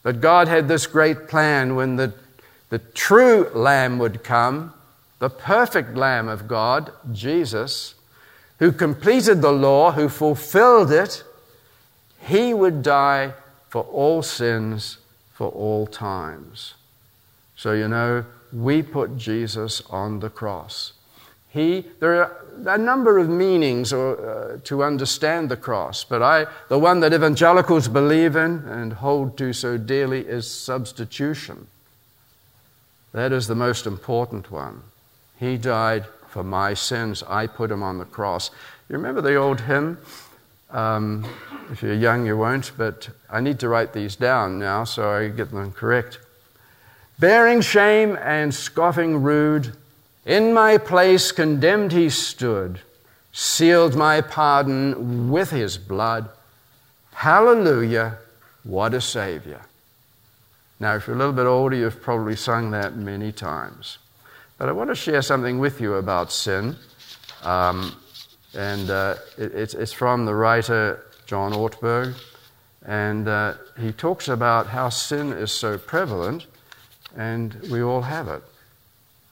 But 0.03 0.21
God 0.21 0.49
had 0.49 0.69
this 0.69 0.87
great 0.87 1.29
plan 1.29 1.75
when 1.75 1.97
the, 1.97 2.15
the 2.71 2.79
true 2.79 3.51
Lamb 3.55 3.99
would 3.99 4.23
come, 4.23 4.73
the 5.19 5.31
perfect 5.31 5.97
Lamb 5.97 6.29
of 6.29 6.49
God, 6.49 6.93
Jesus, 7.13 7.95
who 8.59 8.73
completed 8.73 9.43
the 9.43 9.53
law, 9.53 9.93
who 9.93 10.09
fulfilled 10.09 10.91
it, 10.93 11.25
he 12.21 12.55
would 12.55 12.83
die 12.83 13.35
for 13.69 13.83
all 13.85 14.23
sins 14.23 14.99
for 15.33 15.49
all 15.49 15.87
times. 15.87 16.75
So, 17.57 17.73
you 17.73 17.89
know, 17.89 18.25
we 18.53 18.83
put 18.83 19.17
Jesus 19.17 19.83
on 19.91 20.21
the 20.21 20.31
cross. 20.31 20.93
He, 21.49 21.87
there 21.99 22.23
are 22.23 22.40
a 22.67 22.79
number 22.79 23.19
of 23.19 23.29
meanings 23.29 23.93
or, 23.93 24.17
uh, 24.19 24.59
to 24.65 24.83
understand 24.83 25.49
the 25.49 25.57
cross, 25.57 26.05
but 26.05 26.23
I, 26.23 26.47
the 26.69 26.79
one 26.79 27.01
that 27.01 27.13
evangelicals 27.13 27.89
believe 27.89 28.37
in 28.37 28.65
and 28.69 28.93
hold 28.93 29.37
to 29.39 29.53
so 29.53 29.77
dearly 29.77 30.21
is 30.21 30.51
substitution. 30.51 31.67
That 33.13 33.33
is 33.33 33.47
the 33.47 33.55
most 33.55 33.87
important 33.87 34.51
one. 34.51 34.83
He 35.39 35.57
died 35.57 36.05
for 36.29 36.45
my 36.45 36.75
sins. 36.75 37.23
I 37.25 37.47
put 37.47 37.71
him 37.71 37.83
on 37.83 37.99
the 37.99 38.05
cross. 38.05 38.51
You 38.89 38.97
remember 38.97 39.21
the 39.21 39.35
old 39.35 39.63
hymn? 39.63 39.99
Um, 40.71 41.27
if 41.73 41.83
you're 41.83 41.95
young, 41.95 42.27
you 42.27 42.37
won't, 42.37 42.73
but 42.77 43.09
I 43.29 43.41
need 43.41 43.59
to 43.61 43.69
write 43.69 43.93
these 43.93 44.15
down 44.15 44.59
now 44.59 44.85
so 44.85 45.11
I 45.11 45.29
get 45.29 45.51
them 45.51 45.73
correct. 45.73 46.19
Bearing 47.19 47.61
shame 47.61 48.17
and 48.21 48.55
scoffing 48.55 49.23
rude, 49.23 49.77
in 50.31 50.55
my 50.55 50.79
place 50.79 51.33
condemned 51.33 51.91
he 51.91 52.09
stood, 52.09 52.79
sealed 53.33 53.97
my 53.97 54.21
pardon 54.21 55.29
with 55.29 55.51
his 55.51 55.77
blood. 55.77 56.31
Hallelujah, 57.15 58.17
what 58.63 58.95
a 58.95 59.01
Savior. 59.01 59.63
Now, 60.79 60.95
if 60.95 61.09
you're 61.09 61.17
a 61.17 61.19
little 61.19 61.33
bit 61.33 61.47
older, 61.47 61.75
you've 61.75 62.01
probably 62.01 62.37
sung 62.37 62.71
that 62.71 62.95
many 62.95 63.33
times. 63.33 63.99
But 64.57 64.69
I 64.69 64.73
want 64.73 64.91
to 64.91 64.95
share 64.95 65.21
something 65.21 65.59
with 65.59 65.81
you 65.81 65.95
about 65.95 66.31
sin. 66.31 66.77
Um, 67.43 67.97
and 68.55 68.89
uh, 68.89 69.17
it, 69.37 69.53
it's, 69.53 69.75
it's, 69.75 69.93
from 69.93 70.27
the 70.27 70.35
writer 70.35 71.07
John 71.27 71.53
Ortberg. 71.53 72.15
And 72.87 73.27
uh, 73.27 73.55
he 73.81 73.91
talks 73.91 74.29
about 74.29 74.69
how 74.69 74.91
sin 74.91 75.33
is 75.33 75.51
so 75.51 75.77
prevalent, 75.77 76.47
and 77.17 77.55
we 77.69 77.83
all 77.83 78.03
have 78.03 78.29
it. 78.29 78.45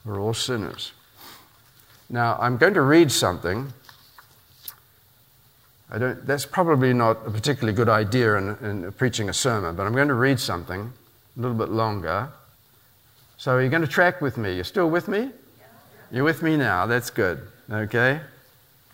We're 0.05 0.19
all 0.19 0.33
sinners. 0.33 0.91
Now, 2.09 2.37
I'm 2.39 2.57
going 2.57 2.73
to 2.73 2.81
read 2.81 3.11
something. 3.11 3.71
I 5.91 5.97
don't, 5.97 6.25
that's 6.25 6.45
probably 6.45 6.93
not 6.93 7.17
a 7.25 7.31
particularly 7.31 7.75
good 7.75 7.89
idea 7.89 8.35
in, 8.35 8.57
in 8.61 8.91
preaching 8.93 9.29
a 9.29 9.33
sermon, 9.33 9.75
but 9.75 9.85
I'm 9.85 9.93
going 9.93 10.07
to 10.07 10.13
read 10.13 10.39
something 10.39 10.81
a 11.37 11.39
little 11.39 11.57
bit 11.57 11.69
longer. 11.69 12.29
So, 13.37 13.57
you're 13.59 13.69
going 13.69 13.83
to 13.83 13.87
track 13.87 14.21
with 14.21 14.37
me. 14.37 14.55
You're 14.55 14.63
still 14.63 14.89
with 14.89 15.07
me? 15.07 15.31
You're 16.11 16.23
with 16.23 16.41
me 16.41 16.57
now. 16.57 16.85
That's 16.85 17.09
good. 17.09 17.47
Okay? 17.71 18.21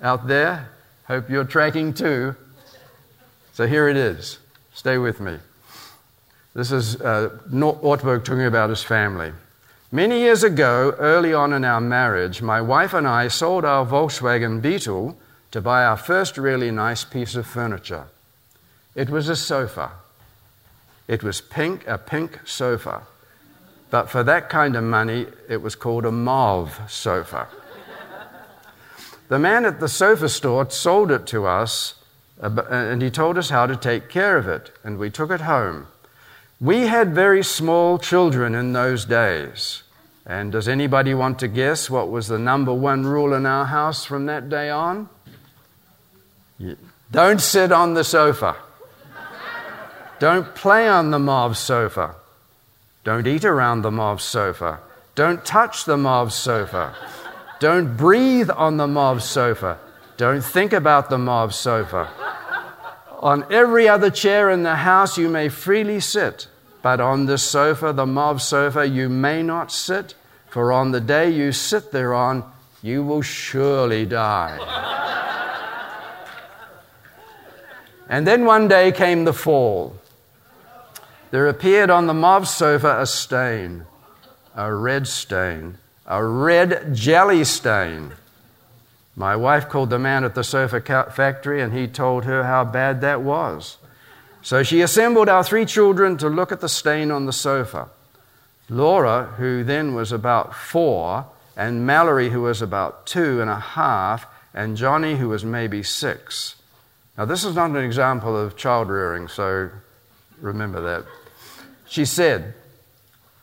out 0.02 0.28
there. 0.28 0.70
Hope 1.08 1.30
you're 1.30 1.44
tracking 1.44 1.94
too. 1.94 2.36
So 3.54 3.68
here 3.68 3.88
it 3.88 3.98
is. 3.98 4.40
Stay 4.74 4.98
with 4.98 5.20
me. 5.20 5.38
This 6.54 6.72
is 6.72 7.00
uh, 7.02 7.38
Ortberg 7.52 8.26
talking 8.26 8.46
about 8.46 8.70
his 8.70 8.84
family. 8.84 9.32
Many 9.92 10.22
years 10.22 10.44
ago, 10.44 10.96
early 10.98 11.32
on 11.32 11.54
in 11.54 11.64
our 11.64 11.80
marriage, 11.80 12.42
my 12.42 12.60
wife 12.60 12.94
and 12.94 13.08
I 13.08 13.28
sold 13.28 13.64
our 13.64 13.86
Volkswagen 13.86 14.60
Beetle 14.60 15.16
to 15.52 15.62
buy 15.62 15.86
our 15.86 15.96
first 15.96 16.40
really 16.40 16.72
nice 16.72 17.06
piece 17.06 17.36
of 17.36 17.46
furniture. 17.46 18.06
It 18.96 19.12
was 19.12 19.30
a 19.30 19.36
sofa. 19.36 19.92
It 21.08 21.22
was 21.22 21.40
pink, 21.40 21.86
a 21.86 22.00
pink 22.00 22.40
sofa. 22.46 23.04
But 23.92 24.10
for 24.10 24.24
that 24.24 24.50
kind 24.50 24.76
of 24.76 24.84
money, 24.84 25.28
it 25.48 25.62
was 25.62 25.76
called 25.76 26.06
a 26.06 26.12
mauve 26.12 26.80
sofa. 26.88 27.48
The 29.28 29.38
man 29.40 29.66
at 29.66 29.80
the 29.80 29.88
sofa 29.88 30.30
store 30.30 30.68
sold 30.72 31.12
it 31.12 31.28
to 31.28 31.46
us, 31.46 31.94
and 32.42 33.04
he 33.04 33.12
told 33.12 33.38
us 33.38 33.52
how 33.52 33.68
to 33.68 33.76
take 33.76 34.10
care 34.10 34.36
of 34.36 34.48
it, 34.48 34.72
and 34.84 34.98
we 34.98 35.12
took 35.12 35.30
it 35.30 35.42
home. 35.42 35.88
We 36.62 36.88
had 36.88 37.14
very 37.14 37.44
small 37.44 37.98
children 38.00 38.56
in 38.56 38.74
those 38.74 39.06
days. 39.06 39.84
And 40.26 40.52
does 40.52 40.68
anybody 40.68 41.14
want 41.14 41.40
to 41.40 41.48
guess 41.48 41.90
what 41.90 42.10
was 42.10 42.28
the 42.28 42.40
number 42.40 42.74
one 42.74 43.06
rule 43.06 43.34
in 43.34 43.46
our 43.46 43.66
house 43.66 44.06
from 44.06 44.26
that 44.26 44.50
day 44.50 44.70
on? 44.70 45.10
Don't 47.12 47.42
sit 47.42 47.72
on 47.72 47.94
the 47.94 48.04
sofa. 48.04 48.56
Don't 50.20 50.56
play 50.56 50.88
on 50.88 51.12
the 51.12 51.20
mauve 51.20 51.58
sofa. 51.58 52.16
Don't 53.04 53.28
eat 53.28 53.46
around 53.46 53.82
the 53.82 53.92
mauve 53.92 54.22
sofa. 54.22 54.80
Don't 55.14 55.46
touch 55.46 55.86
the 55.86 55.98
mauve 55.98 56.34
sofa. 56.34 56.96
Don't 57.60 57.96
breathe 57.96 58.50
on 58.50 58.78
the 58.78 58.88
mauve 58.88 59.22
sofa. 59.22 59.78
Don't 60.18 60.44
think 60.44 60.74
about 60.74 61.10
the 61.10 61.18
mauve 61.18 61.54
sofa. 61.54 62.10
On 63.26 63.44
every 63.52 63.90
other 63.90 64.12
chair 64.12 64.52
in 64.52 64.62
the 64.62 64.76
house, 64.76 65.18
you 65.18 65.30
may 65.30 65.50
freely 65.50 66.00
sit, 66.00 66.46
but 66.84 67.02
on 67.02 67.26
this 67.26 67.42
sofa, 67.42 67.92
the 67.92 68.06
mauve 68.06 68.40
sofa, 68.40 68.88
you 68.88 69.10
may 69.10 69.42
not 69.42 69.72
sit, 69.72 70.14
for 70.48 70.72
on 70.72 70.92
the 70.92 71.02
day 71.02 71.32
you 71.32 71.52
sit 71.52 71.92
thereon, 71.92 72.44
you 72.84 73.02
will 73.02 73.24
surely 73.24 74.06
die. 74.06 74.60
and 78.08 78.28
then 78.28 78.46
one 78.46 78.68
day 78.68 78.92
came 78.92 79.26
the 79.26 79.34
fall. 79.34 79.96
There 81.32 81.48
appeared 81.48 81.90
on 81.90 82.06
the 82.06 82.14
mauve 82.14 82.48
sofa 82.48 83.02
a 83.02 83.08
stain, 83.08 83.88
a 84.56 84.72
red 84.72 85.08
stain 85.08 85.80
a 86.08 86.24
red 86.24 86.94
jelly 86.94 87.44
stain. 87.44 88.12
My 89.16 89.36
wife 89.36 89.70
called 89.70 89.90
the 89.90 90.00
man 90.00 90.24
at 90.24 90.36
the 90.36 90.44
sofa 90.44 90.82
factory 91.12 91.62
and 91.62 91.74
he 91.74 91.88
told 91.88 92.26
her 92.26 92.44
how 92.44 92.66
bad 92.66 93.02
that 93.02 93.22
was. 93.22 93.78
So 94.42 94.62
she 94.62 94.82
assembled 94.82 95.30
our 95.30 95.44
three 95.44 95.66
children 95.66 96.18
to 96.18 96.30
look 96.30 96.52
at 96.52 96.62
the 96.62 96.70
stain 96.70 97.12
on 97.12 97.26
the 97.26 97.34
sofa. 97.34 97.90
Laura, 98.70 99.34
who 99.38 99.64
then 99.64 99.96
was 99.96 100.12
about 100.12 100.56
four, 100.56 101.26
and 101.56 101.86
Mallory, 101.86 102.30
who 102.30 102.42
was 102.42 102.62
about 102.62 103.06
two 103.06 103.42
and 103.42 103.50
a 103.50 103.60
half, 103.60 104.26
and 104.54 104.78
Johnny, 104.78 105.16
who 105.16 105.30
was 105.30 105.46
maybe 105.46 105.84
six. 105.84 106.56
Now, 107.18 107.26
this 107.26 107.44
is 107.44 107.56
not 107.56 107.70
an 107.70 107.78
example 107.78 108.36
of 108.36 108.58
child 108.58 108.90
rearing, 108.90 109.28
so 109.28 109.70
remember 110.40 110.82
that. 110.82 111.06
She 111.88 112.06
said, 112.06 112.54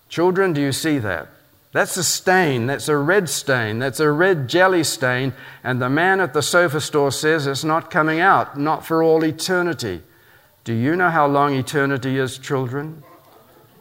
Children, 0.09 0.53
do 0.53 0.61
you 0.61 0.73
see 0.73 0.99
that? 0.99 1.29
That's 1.73 1.97
a 1.97 2.05
stain. 2.05 2.67
That's 2.67 2.89
a 2.89 2.97
red 2.97 3.31
stain. 3.31 3.79
That's 3.79 3.99
a 3.99 4.11
red 4.11 4.47
jelly 4.47 4.85
stain. 4.85 5.33
And 5.65 5.81
the 5.81 5.89
man 5.89 6.21
at 6.21 6.35
the 6.35 6.43
sofa 6.43 6.81
store 6.81 7.11
says 7.11 7.47
it's 7.47 7.65
not 7.65 7.91
coming 7.91 8.21
out, 8.21 8.59
not 8.59 8.85
for 8.85 9.03
all 9.03 9.25
eternity. 9.25 10.03
Do 10.65 10.75
you 10.75 10.95
know 10.97 11.11
how 11.11 11.27
long 11.27 11.55
eternity 11.55 12.19
is, 12.19 12.39
children? 12.39 13.03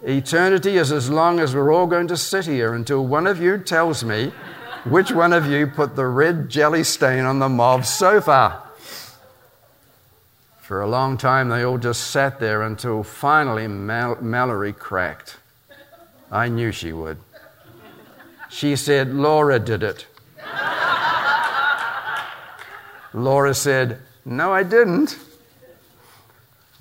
Eternity 0.03 0.77
is 0.77 0.91
as 0.91 1.09
long 1.09 1.39
as 1.39 1.53
we're 1.53 1.71
all 1.71 1.85
going 1.85 2.07
to 2.07 2.17
sit 2.17 2.45
here 2.45 2.73
until 2.73 3.05
one 3.05 3.27
of 3.27 3.41
you 3.41 3.57
tells 3.57 4.03
me 4.03 4.31
which 4.85 5.11
one 5.11 5.33
of 5.33 5.45
you 5.45 5.67
put 5.67 5.95
the 5.95 6.07
red 6.07 6.49
jelly 6.49 6.83
stain 6.83 7.25
on 7.25 7.39
the 7.39 7.49
mauve 7.49 7.85
sofa. 7.85 8.63
For 10.61 10.81
a 10.81 10.87
long 10.87 11.17
time, 11.17 11.49
they 11.49 11.63
all 11.63 11.77
just 11.77 12.09
sat 12.09 12.39
there 12.39 12.63
until 12.63 13.03
finally 13.03 13.67
Mal- 13.67 14.21
Mallory 14.21 14.73
cracked. 14.73 15.37
I 16.31 16.47
knew 16.47 16.71
she 16.71 16.93
would. 16.93 17.17
She 18.51 18.75
said, 18.75 19.13
Laura 19.13 19.59
did 19.59 19.81
it. 19.81 20.05
Laura 23.13 23.53
said, 23.53 23.99
No, 24.25 24.51
I 24.51 24.63
didn't. 24.63 25.17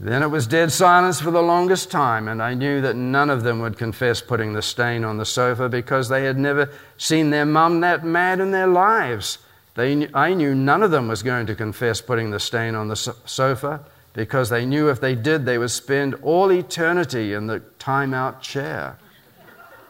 Then 0.01 0.23
it 0.23 0.29
was 0.29 0.47
dead 0.47 0.73
silence 0.73 1.21
for 1.21 1.31
the 1.31 1.43
longest 1.43 1.91
time, 1.91 2.27
and 2.27 2.43
I 2.43 2.55
knew 2.55 2.81
that 2.81 2.97
none 2.97 3.31
of 3.31 3.45
them 3.45 3.61
would 3.61 3.79
confess 3.79 4.21
putting 4.21 4.53
the 4.53 4.63
stain 4.63 5.05
on 5.05 5.19
the 5.19 5.25
sofa 5.25 5.69
because 5.69 6.09
they 6.09 6.25
had 6.25 6.39
never 6.39 6.71
seen 6.97 7.31
their 7.31 7.47
mum 7.47 7.81
that 7.83 8.05
mad 8.05 8.41
in 8.41 8.51
their 8.51 8.67
lives. 8.67 9.39
I 9.77 10.35
knew 10.35 10.55
none 10.55 10.83
of 10.83 10.91
them 10.91 11.07
was 11.07 11.23
going 11.23 11.47
to 11.47 11.55
confess 11.55 12.01
putting 12.01 12.31
the 12.31 12.41
stain 12.41 12.75
on 12.75 12.89
the 12.89 12.97
so- 12.97 13.15
sofa 13.25 13.81
because 14.13 14.51
they 14.51 14.67
knew 14.67 14.89
if 14.89 15.01
they 15.01 15.15
did, 15.15 15.47
they 15.47 15.59
would 15.59 15.71
spend 15.71 16.15
all 16.23 16.51
eternity 16.51 17.33
in 17.33 17.47
the 17.47 17.61
timeout 17.79 18.41
chair. 18.41 18.99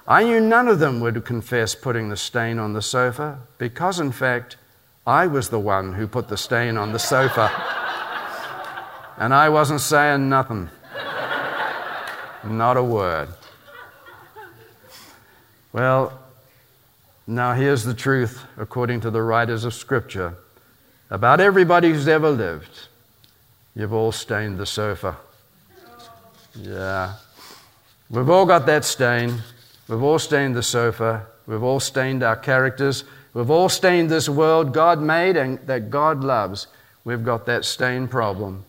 I 0.07 0.25
knew 0.25 0.41
none 0.41 0.69
of 0.69 0.79
them 0.79 1.01
would 1.01 1.25
confess 1.25 1.75
putting 1.75 2.09
the 2.09 2.17
stain 2.17 2.59
on 2.59 2.73
the 2.73 2.83
sofa 2.83 3.41
because, 3.59 4.01
in 4.01 4.13
fact, 4.13 4.57
I 5.07 5.27
was 5.27 5.49
the 5.49 5.59
one 5.59 5.95
who 5.95 6.07
put 6.07 6.29
the 6.29 6.37
stain 6.37 6.77
on 6.77 6.93
the 6.93 6.99
sofa. 6.99 7.51
and 9.19 9.35
I 9.35 9.49
wasn't 9.49 9.81
saying 9.81 10.29
nothing. 10.29 10.71
Not 12.45 12.77
a 12.77 12.83
word. 12.83 13.29
Well, 15.73 16.19
now 17.27 17.53
here's 17.53 17.85
the 17.85 17.95
truth 17.95 18.45
according 18.57 19.03
to 19.03 19.11
the 19.11 19.23
writers 19.23 19.65
of 19.65 19.75
Scripture 19.75 20.35
about 21.11 21.41
everybody 21.41 21.91
who's 21.91 22.09
ever 22.09 22.31
lived. 22.31 22.89
You've 23.75 23.93
all 23.93 24.11
stained 24.11 24.59
the 24.59 24.67
sofa. 24.67 25.17
Yeah. 26.55 27.15
We've 28.09 28.29
all 28.29 28.47
got 28.47 28.67
that 28.67 28.85
stain. 28.85 29.43
We've 29.91 30.03
all 30.05 30.21
stained 30.21 30.55
the 30.55 30.63
sofa. 30.63 31.27
We've 31.49 31.65
all 31.65 31.81
stained 31.81 32.23
our 32.23 32.37
characters. 32.37 33.03
We've 33.35 33.51
all 33.51 33.69
stained 33.69 34.09
this 34.09 34.29
world 34.29 34.73
God 34.73 35.03
made 35.03 35.37
and 35.37 35.59
that 35.67 35.91
God 35.91 36.23
loves. 36.23 36.69
We've 37.05 37.25
got 37.25 37.47
that 37.47 37.65
stain 37.65 38.07
problem. 38.07 38.65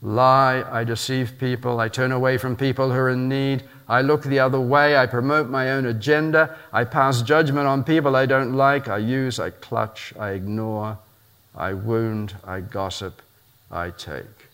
Lie, 0.00 0.64
I 0.70 0.84
deceive 0.84 1.38
people, 1.38 1.80
I 1.80 1.88
turn 1.88 2.12
away 2.12 2.38
from 2.38 2.56
people 2.56 2.90
who 2.90 2.98
are 2.98 3.10
in 3.10 3.28
need, 3.28 3.62
I 3.88 4.02
look 4.02 4.22
the 4.22 4.38
other 4.38 4.60
way, 4.60 4.98
I 4.98 5.06
promote 5.06 5.48
my 5.48 5.70
own 5.70 5.86
agenda, 5.86 6.58
I 6.72 6.84
pass 6.84 7.22
judgment 7.22 7.66
on 7.66 7.84
people 7.84 8.14
I 8.14 8.26
don't 8.26 8.52
like, 8.52 8.86
I 8.86 8.98
use, 8.98 9.38
I 9.38 9.48
clutch, 9.48 10.12
I 10.18 10.30
ignore, 10.30 10.98
I 11.54 11.72
wound, 11.72 12.36
I 12.44 12.60
gossip, 12.60 13.22
I 13.70 13.90
take. 13.90 14.48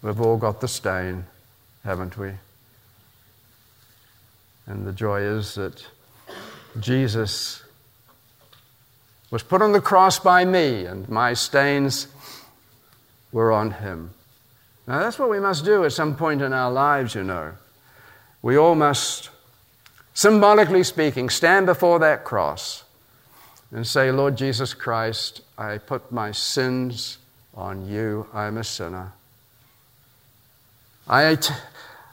We've 0.00 0.20
all 0.20 0.36
got 0.36 0.60
the 0.60 0.68
stain, 0.68 1.26
haven't 1.82 2.16
we? 2.16 2.34
And 4.70 4.86
the 4.86 4.92
joy 4.92 5.22
is 5.22 5.56
that 5.56 5.84
Jesus 6.78 7.64
was 9.32 9.42
put 9.42 9.62
on 9.62 9.72
the 9.72 9.80
cross 9.80 10.20
by 10.20 10.44
me, 10.44 10.84
and 10.84 11.08
my 11.08 11.34
stains 11.34 12.06
were 13.32 13.50
on 13.50 13.72
him. 13.72 14.10
Now, 14.86 15.00
that's 15.00 15.18
what 15.18 15.28
we 15.28 15.40
must 15.40 15.64
do 15.64 15.84
at 15.84 15.92
some 15.92 16.14
point 16.14 16.40
in 16.40 16.52
our 16.52 16.70
lives, 16.70 17.16
you 17.16 17.24
know. 17.24 17.54
We 18.42 18.56
all 18.56 18.76
must, 18.76 19.30
symbolically 20.14 20.84
speaking, 20.84 21.30
stand 21.30 21.66
before 21.66 21.98
that 21.98 22.24
cross 22.24 22.84
and 23.72 23.84
say, 23.84 24.12
Lord 24.12 24.36
Jesus 24.36 24.72
Christ, 24.72 25.40
I 25.58 25.78
put 25.78 26.12
my 26.12 26.30
sins 26.30 27.18
on 27.56 27.88
you. 27.88 28.28
I'm 28.32 28.56
a 28.56 28.62
sinner. 28.62 29.14
I 31.08 31.34
t- 31.34 31.54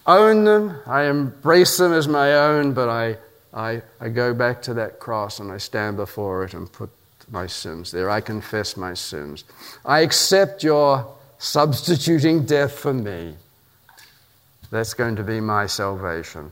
own 0.07 0.45
them, 0.45 0.79
I 0.85 1.03
embrace 1.03 1.77
them 1.77 1.93
as 1.93 2.07
my 2.07 2.33
own, 2.33 2.73
but 2.73 2.89
I, 2.89 3.17
I, 3.53 3.81
I 3.99 4.09
go 4.09 4.33
back 4.33 4.61
to 4.63 4.73
that 4.75 4.99
cross 4.99 5.39
and 5.39 5.51
I 5.51 5.57
stand 5.57 5.97
before 5.97 6.43
it 6.45 6.53
and 6.53 6.71
put 6.71 6.89
my 7.29 7.47
sins 7.47 7.91
there. 7.91 8.09
I 8.09 8.21
confess 8.21 8.77
my 8.77 8.93
sins. 8.93 9.43
I 9.85 9.99
accept 9.99 10.63
your 10.63 11.13
substituting 11.39 12.45
death 12.45 12.79
for 12.79 12.93
me. 12.93 13.35
That's 14.71 14.93
going 14.93 15.15
to 15.17 15.23
be 15.23 15.39
my 15.39 15.65
salvation. 15.65 16.51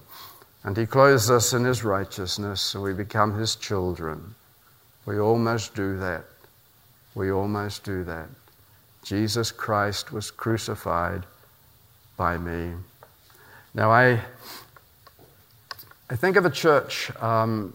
And 0.64 0.76
he 0.76 0.86
clothes 0.86 1.30
us 1.30 1.54
in 1.54 1.64
his 1.64 1.84
righteousness, 1.84 2.62
so 2.62 2.82
we 2.82 2.94
become 2.94 3.38
his 3.38 3.56
children. 3.56 4.36
We 5.06 5.20
almost 5.20 5.76
do 5.76 5.98
that. 6.00 6.26
We 7.14 7.32
almost 7.32 7.84
do 7.84 8.04
that. 8.06 8.28
Jesus 9.04 9.52
Christ 9.52 10.12
was 10.12 10.32
crucified 10.32 11.24
by 12.18 12.38
me. 12.38 12.74
Now, 13.76 13.92
I, 13.92 14.22
I 16.10 16.16
think 16.16 16.38
of 16.38 16.46
a 16.46 16.50
church 16.50 17.12
um, 17.22 17.74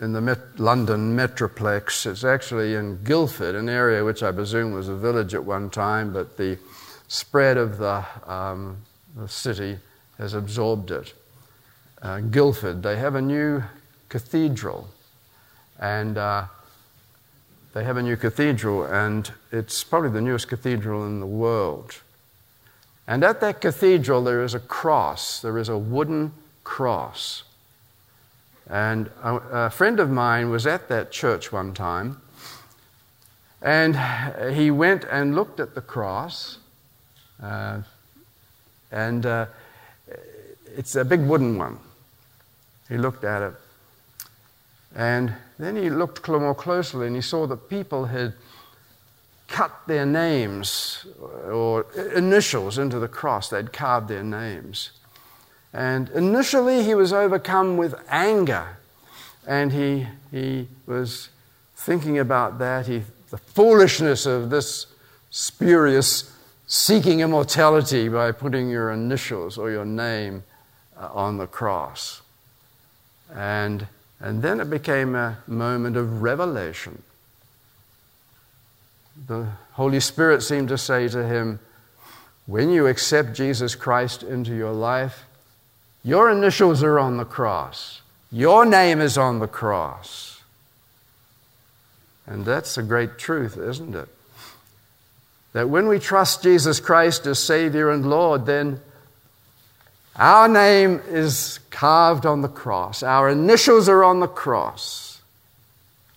in 0.00 0.12
the 0.12 0.20
Met- 0.20 0.58
London 0.58 1.16
Metroplex. 1.16 2.04
It's 2.04 2.24
actually 2.24 2.74
in 2.74 3.04
Guildford, 3.04 3.54
an 3.54 3.68
area 3.68 4.04
which 4.04 4.24
I 4.24 4.32
presume 4.32 4.72
was 4.72 4.88
a 4.88 4.96
village 4.96 5.32
at 5.32 5.44
one 5.44 5.70
time, 5.70 6.12
but 6.12 6.36
the 6.36 6.58
spread 7.06 7.58
of 7.58 7.78
the, 7.78 8.04
um, 8.26 8.78
the 9.14 9.28
city 9.28 9.78
has 10.18 10.34
absorbed 10.34 10.90
it. 10.90 11.14
Uh, 12.02 12.18
Guildford, 12.18 12.82
they 12.82 12.96
have 12.96 13.14
a 13.14 13.22
new 13.22 13.62
cathedral, 14.08 14.88
and 15.78 16.18
uh, 16.18 16.46
they 17.72 17.84
have 17.84 17.96
a 17.96 18.02
new 18.02 18.16
cathedral, 18.16 18.82
and 18.82 19.30
it's 19.52 19.84
probably 19.84 20.10
the 20.10 20.20
newest 20.20 20.48
cathedral 20.48 21.06
in 21.06 21.20
the 21.20 21.26
world. 21.26 22.00
And 23.10 23.24
at 23.24 23.40
that 23.40 23.60
cathedral, 23.60 24.22
there 24.22 24.44
is 24.44 24.54
a 24.54 24.60
cross, 24.60 25.40
there 25.40 25.58
is 25.58 25.68
a 25.68 25.76
wooden 25.76 26.30
cross. 26.62 27.42
And 28.68 29.10
a, 29.20 29.34
a, 29.34 29.70
friend 29.70 29.98
of 29.98 30.08
mine 30.08 30.48
was 30.48 30.64
at 30.64 30.86
that 30.90 31.10
church 31.10 31.50
one 31.50 31.74
time, 31.74 32.20
and 33.60 33.96
he 34.54 34.70
went 34.70 35.02
and 35.10 35.34
looked 35.34 35.58
at 35.58 35.74
the 35.74 35.80
cross, 35.80 36.58
uh, 37.42 37.80
and 38.92 39.26
uh, 39.26 39.46
it's 40.76 40.94
a 40.94 41.04
big 41.04 41.22
wooden 41.22 41.58
one. 41.58 41.80
He 42.88 42.96
looked 42.96 43.24
at 43.24 43.42
it, 43.42 43.54
and 44.94 45.34
then 45.58 45.74
he 45.74 45.90
looked 45.90 46.28
more 46.28 46.54
closely, 46.54 47.08
and 47.08 47.16
he 47.16 47.22
saw 47.22 47.48
that 47.48 47.68
people 47.68 48.04
had 48.04 48.34
cut 49.50 49.72
their 49.86 50.06
names 50.06 51.04
or 51.20 51.84
initials 52.14 52.78
into 52.78 52.98
the 52.98 53.08
cross. 53.08 53.50
They'd 53.50 53.72
carved 53.72 54.08
their 54.08 54.22
names. 54.22 54.92
And 55.72 56.08
initially, 56.10 56.84
he 56.84 56.94
was 56.94 57.12
overcome 57.12 57.76
with 57.76 57.94
anger. 58.08 58.78
And 59.46 59.72
he, 59.72 60.06
he 60.30 60.68
was 60.86 61.28
thinking 61.74 62.18
about 62.18 62.58
that, 62.58 62.86
he, 62.86 63.02
the 63.30 63.38
foolishness 63.38 64.24
of 64.24 64.50
this 64.50 64.86
spurious 65.30 66.32
seeking 66.66 67.20
immortality 67.20 68.08
by 68.08 68.30
putting 68.30 68.70
your 68.70 68.92
initials 68.92 69.58
or 69.58 69.70
your 69.70 69.84
name 69.84 70.44
uh, 70.96 71.08
on 71.12 71.38
the 71.38 71.46
cross. 71.46 72.22
And, 73.34 73.86
and 74.20 74.42
then 74.42 74.60
it 74.60 74.70
became 74.70 75.14
a 75.14 75.38
moment 75.46 75.96
of 75.96 76.22
revelation. 76.22 77.02
The 79.26 79.48
Holy 79.72 80.00
Spirit 80.00 80.42
seemed 80.42 80.68
to 80.68 80.78
say 80.78 81.08
to 81.08 81.26
him, 81.26 81.60
When 82.46 82.70
you 82.70 82.86
accept 82.86 83.34
Jesus 83.34 83.74
Christ 83.74 84.22
into 84.22 84.54
your 84.54 84.72
life, 84.72 85.24
your 86.02 86.30
initials 86.30 86.82
are 86.82 86.98
on 86.98 87.16
the 87.16 87.24
cross. 87.24 88.00
Your 88.32 88.64
name 88.64 89.00
is 89.00 89.18
on 89.18 89.38
the 89.38 89.48
cross. 89.48 90.40
And 92.26 92.44
that's 92.44 92.78
a 92.78 92.82
great 92.82 93.18
truth, 93.18 93.58
isn't 93.58 93.94
it? 93.94 94.08
That 95.52 95.68
when 95.68 95.88
we 95.88 95.98
trust 95.98 96.42
Jesus 96.42 96.78
Christ 96.78 97.26
as 97.26 97.40
Savior 97.40 97.90
and 97.90 98.08
Lord, 98.08 98.46
then 98.46 98.80
our 100.14 100.48
name 100.48 101.00
is 101.08 101.58
carved 101.70 102.24
on 102.24 102.42
the 102.42 102.48
cross. 102.48 103.02
Our 103.02 103.30
initials 103.30 103.88
are 103.88 104.04
on 104.04 104.20
the 104.20 104.28
cross. 104.28 105.20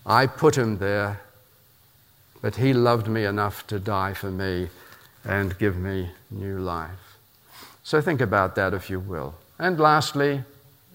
I 0.05 0.27
put 0.27 0.57
him 0.57 0.77
there, 0.77 1.21
but 2.43 2.58
he 2.58 2.73
loved 2.73 3.08
me 3.08 3.23
enough 3.23 3.65
to 3.67 3.79
die 3.79 4.13
for 4.13 4.29
me 4.29 4.67
and 5.23 5.58
give 5.58 5.77
me 5.77 6.10
new 6.29 6.60
life. 6.60 7.17
So 7.84 8.01
think 8.01 8.19
about 8.19 8.56
that 8.56 8.73
if 8.73 8.89
you 8.89 8.99
will. 8.99 9.36
And 9.58 9.79
lastly, 9.79 10.43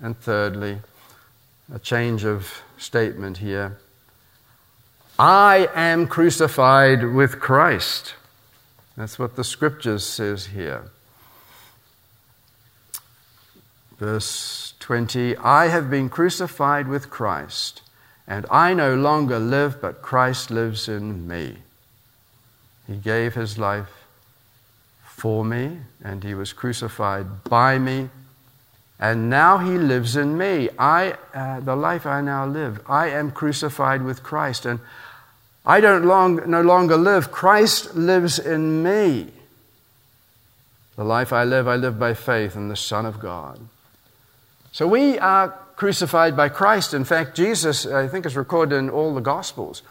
and 0.02 0.14
thirdly, 0.14 0.80
a 1.74 1.78
change 1.78 2.26
of 2.26 2.60
statement 2.76 3.38
here. 3.38 3.78
I 5.18 5.70
am 5.74 6.06
crucified 6.06 7.14
with 7.14 7.40
Christ. 7.40 8.12
That's 8.98 9.18
what 9.18 9.36
the 9.36 9.42
scriptures 9.42 10.04
says 10.04 10.48
here. 10.48 10.90
Verse 13.98 14.74
20 14.80 15.34
I 15.38 15.68
have 15.68 15.88
been 15.88 16.10
crucified 16.10 16.88
with 16.88 17.08
Christ, 17.08 17.80
and 18.28 18.46
I 18.50 18.74
no 18.74 18.94
longer 18.94 19.40
live, 19.40 19.80
but 19.80 20.02
Christ 20.02 20.52
lives 20.52 20.88
in 20.88 21.26
me. 21.26 21.56
He 22.86 22.96
gave 22.96 23.34
his 23.34 23.58
life 23.58 24.04
for 25.04 25.44
me, 25.44 25.78
and 26.04 26.22
he 26.22 26.34
was 26.34 26.52
crucified 26.52 27.42
by 27.42 27.78
me 27.78 28.10
and 29.00 29.30
now 29.30 29.58
he 29.58 29.78
lives 29.78 30.16
in 30.16 30.36
me. 30.36 30.68
I, 30.78 31.14
uh, 31.32 31.60
the 31.60 31.76
life 31.76 32.04
I 32.04 32.20
now 32.20 32.46
live, 32.46 32.80
I 32.88 33.10
am 33.10 33.30
crucified 33.30 34.02
with 34.02 34.22
Christ. 34.22 34.66
And 34.66 34.80
I 35.64 35.80
don't 35.80 36.04
long, 36.04 36.50
no 36.50 36.62
longer 36.62 36.96
live. 36.96 37.30
Christ 37.30 37.94
lives 37.94 38.38
in 38.38 38.82
me. 38.82 39.28
The 40.96 41.04
life 41.04 41.32
I 41.32 41.44
live, 41.44 41.68
I 41.68 41.76
live 41.76 41.98
by 41.98 42.14
faith 42.14 42.56
in 42.56 42.68
the 42.68 42.76
Son 42.76 43.06
of 43.06 43.20
God. 43.20 43.60
So 44.72 44.88
we 44.88 45.16
are 45.18 45.56
crucified 45.78 46.36
by 46.36 46.48
Christ. 46.48 46.92
In 46.92 47.04
fact, 47.04 47.36
Jesus, 47.36 47.86
I 47.86 48.08
think 48.08 48.26
it's 48.26 48.34
recorded 48.34 48.74
in 48.74 48.90
all 48.90 49.14
the 49.14 49.20
Gospels, 49.20 49.82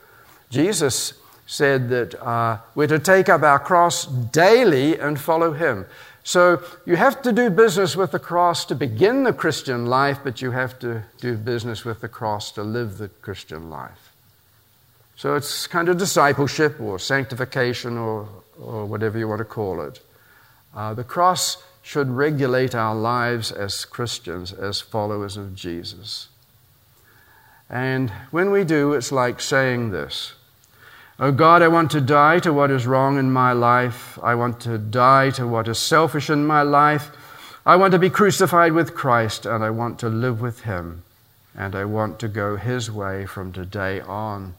Jesus 0.50 1.14
said 1.46 1.88
that 1.90 2.14
uh, 2.22 2.58
we're 2.76 2.88
to 2.88 3.00
take 3.00 3.30
up 3.30 3.42
our 3.42 3.58
cross 3.58 4.06
daily 4.06 5.00
and 5.00 5.18
follow 5.18 5.54
him. 5.54 5.86
So 6.26 6.62
you 6.86 6.98
have 6.98 7.22
to 7.22 7.32
do 7.32 7.50
business 7.50 7.96
with 7.96 8.12
the 8.12 8.20
cross 8.20 8.66
to 8.66 8.76
begin 8.76 9.24
the 9.24 9.32
Christian 9.32 9.86
life, 9.86 10.20
but 10.26 10.42
you 10.42 10.52
have 10.52 10.78
to 10.80 11.04
do 11.22 11.38
business 11.38 11.86
with 11.86 12.02
the 12.02 12.10
cross 12.10 12.52
to 12.52 12.64
live 12.64 12.98
the 12.98 13.08
Christian 13.08 13.70
life. 13.70 14.12
So 15.16 15.36
it's 15.36 15.68
kind 15.68 15.88
of 15.88 15.98
discipleship 15.98 16.82
or 16.82 17.00
sanctification 17.00 17.98
or, 17.98 18.28
or 18.62 18.86
whatever 18.86 19.18
you 19.18 19.30
want 19.30 19.40
to 19.40 19.46
call 19.46 19.80
it. 19.82 20.02
Uh, 20.76 20.94
the 20.94 21.06
cross 21.06 21.64
should 21.88 22.10
regulate 22.10 22.76
our 22.76 22.94
lives 22.94 23.50
as 23.50 23.86
Christians, 23.86 24.52
as 24.52 24.82
followers 24.82 25.38
of 25.38 25.56
Jesus. 25.56 26.28
And 27.70 28.10
when 28.30 28.52
we 28.52 28.66
do, 28.66 28.92
it's 28.92 29.14
like 29.14 29.40
saying 29.40 29.92
this 29.92 30.34
Oh 31.18 31.32
God, 31.32 31.62
I 31.62 31.70
want 31.70 31.90
to 31.92 32.02
die 32.02 32.40
to 32.40 32.52
what 32.52 32.72
is 32.72 32.86
wrong 32.86 33.18
in 33.18 33.32
my 33.32 33.54
life. 33.54 34.20
I 34.22 34.36
want 34.36 34.60
to 34.62 34.78
die 34.78 35.30
to 35.32 35.48
what 35.48 35.70
is 35.70 35.80
selfish 35.80 36.30
in 36.30 36.46
my 36.46 36.62
life. 36.62 37.10
I 37.66 37.78
want 37.78 37.94
to 37.94 38.00
be 38.00 38.10
crucified 38.10 38.74
with 38.74 38.94
Christ, 38.94 39.46
and 39.46 39.64
I 39.64 39.70
want 39.70 39.98
to 40.00 40.10
live 40.10 40.42
with 40.42 40.64
Him, 40.64 41.06
and 41.56 41.74
I 41.74 41.86
want 41.86 42.20
to 42.20 42.28
go 42.28 42.58
His 42.58 42.92
way 42.92 43.26
from 43.26 43.54
today 43.54 44.02
on. 44.02 44.56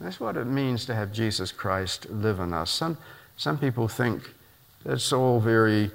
That's 0.00 0.18
what 0.18 0.36
it 0.36 0.46
means 0.46 0.84
to 0.86 0.96
have 0.96 1.12
Jesus 1.12 1.52
Christ 1.52 2.10
live 2.10 2.40
in 2.40 2.52
us. 2.52 2.72
Some, 2.72 2.98
some 3.36 3.56
people 3.56 3.86
think 3.86 4.34
it's 4.84 5.12
all 5.12 5.38
very 5.38 5.92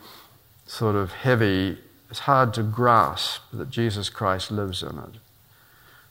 sort 0.70 0.96
of 0.96 1.12
heavy. 1.12 1.78
It's 2.12 2.20
hard 2.20 2.54
to 2.54 2.64
grasp 2.64 3.42
that 3.54 3.70
Jesus 3.72 4.10
Christ 4.10 4.52
lives 4.52 4.84
in 4.84 4.98
it. 5.00 5.16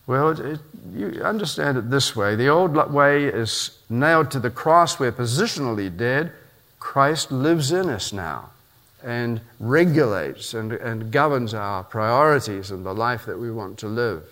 Well, 0.07 0.31
it, 0.31 0.41
it, 0.41 0.61
you 0.93 1.23
understand 1.23 1.79
it 1.79 1.91
this 1.91 2.17
way 2.17 2.35
the 2.35 2.49
old 2.49 2.75
way 2.93 3.25
is 3.25 3.79
nailed 3.89 4.31
to 4.33 4.41
the 4.41 4.51
cross, 4.51 4.99
we're 4.99 5.13
positionally 5.13 5.95
dead. 5.97 6.33
Christ 6.81 7.31
lives 7.31 7.73
in 7.73 7.89
us 7.89 8.13
now 8.13 8.51
and 9.05 9.41
regulates 9.61 10.55
and, 10.55 10.73
and 10.73 11.13
governs 11.13 11.55
our 11.55 11.85
priorities 11.85 12.71
and 12.71 12.85
the 12.85 12.95
life 12.95 13.27
that 13.27 13.39
we 13.39 13.51
want 13.51 13.79
to 13.79 13.87
live. 13.87 14.25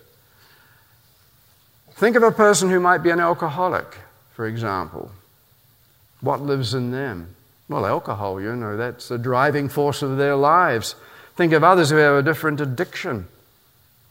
Think 1.93 2.17
of 2.17 2.23
a 2.25 2.33
person 2.33 2.69
who 2.69 2.81
might 2.81 2.99
be 2.99 3.11
an 3.11 3.21
alcoholic, 3.21 3.97
for 4.33 4.47
example. 4.47 5.13
What 6.21 6.41
lives 6.41 6.75
in 6.75 6.91
them? 6.91 7.36
Well, 7.69 7.85
alcohol, 7.85 8.41
you 8.41 8.55
know, 8.55 8.77
that's 8.77 9.09
the 9.09 9.19
driving 9.19 9.69
force 9.69 10.03
of 10.03 10.17
their 10.17 10.37
lives. 10.37 10.95
Think 11.35 11.53
of 11.53 11.65
others 11.65 11.91
who 11.91 11.97
have 11.97 12.17
a 12.17 12.23
different 12.23 12.61
addiction. 12.61 13.27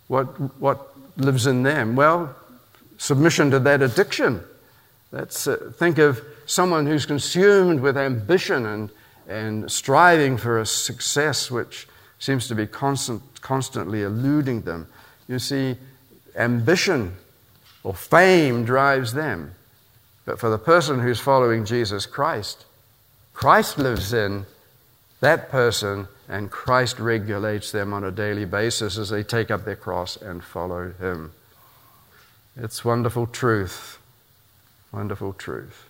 What, 0.08 0.26
what 0.60 0.94
lives 1.18 1.48
in 1.48 1.64
them? 1.64 1.96
Well, 1.96 2.36
submission 2.98 3.52
to 3.52 3.60
that 3.60 3.82
addiction. 3.82 4.44
That's, 5.12 5.48
uh, 5.48 5.72
think 5.78 5.98
of 5.98 6.22
someone 6.46 6.86
who's 6.86 7.06
consumed 7.06 7.80
with 7.80 7.98
ambition 7.98 8.66
and, 8.66 8.90
and 9.28 9.72
striving 9.72 10.38
for 10.38 10.60
a 10.60 10.66
success 10.66 11.50
which 11.50 11.88
seems 12.20 12.48
to 12.50 12.56
be 12.56 12.68
constant, 12.68 13.22
constantly 13.42 14.04
eluding 14.04 14.62
them. 14.62 14.88
You 15.28 15.40
see, 15.40 15.78
ambition 16.36 17.16
or 17.84 17.94
fame 17.94 18.66
drives 18.66 19.14
them. 19.14 19.54
But 20.26 20.40
for 20.40 20.50
the 20.50 20.58
person 20.58 21.00
who's 21.00 21.20
following 21.20 21.66
Jesus 21.66 22.06
Christ, 22.06 22.66
Christ 23.36 23.78
lives 23.78 24.14
in 24.14 24.46
that 25.20 25.52
person, 25.52 26.08
and 26.28 26.50
Christ 26.50 27.00
regulates 27.00 27.72
them 27.72 27.94
on 27.94 28.04
a 28.04 28.10
daily 28.10 28.46
basis 28.46 28.98
as 28.98 29.10
they 29.10 29.24
take 29.24 29.52
up 29.52 29.66
their 29.66 29.76
cross 29.76 30.16
and 30.16 30.44
follow 30.44 30.92
Him. 30.94 31.34
It's 32.56 32.86
wonderful 32.86 33.28
truth. 33.28 34.00
Wonderful 34.92 35.34
truth. 35.34 35.90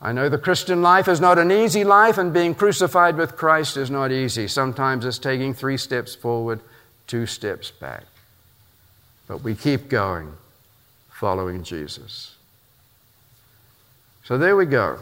I 0.00 0.12
know 0.12 0.28
the 0.28 0.38
Christian 0.38 0.82
life 0.82 1.08
is 1.08 1.20
not 1.20 1.38
an 1.38 1.52
easy 1.52 1.84
life, 1.84 2.18
and 2.18 2.32
being 2.32 2.54
crucified 2.54 3.16
with 3.16 3.36
Christ 3.36 3.76
is 3.76 3.90
not 3.90 4.10
easy. 4.10 4.48
Sometimes 4.48 5.04
it's 5.04 5.18
taking 5.18 5.52
three 5.52 5.76
steps 5.76 6.14
forward, 6.14 6.60
two 7.06 7.26
steps 7.26 7.70
back. 7.70 8.04
But 9.28 9.42
we 9.42 9.54
keep 9.54 9.88
going, 9.88 10.32
following 11.10 11.62
Jesus. 11.64 12.34
So 14.24 14.38
there 14.38 14.56
we 14.56 14.66
go. 14.66 14.98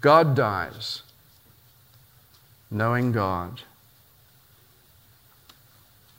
God 0.00 0.34
dies, 0.34 1.02
knowing 2.70 3.12
God. 3.12 3.60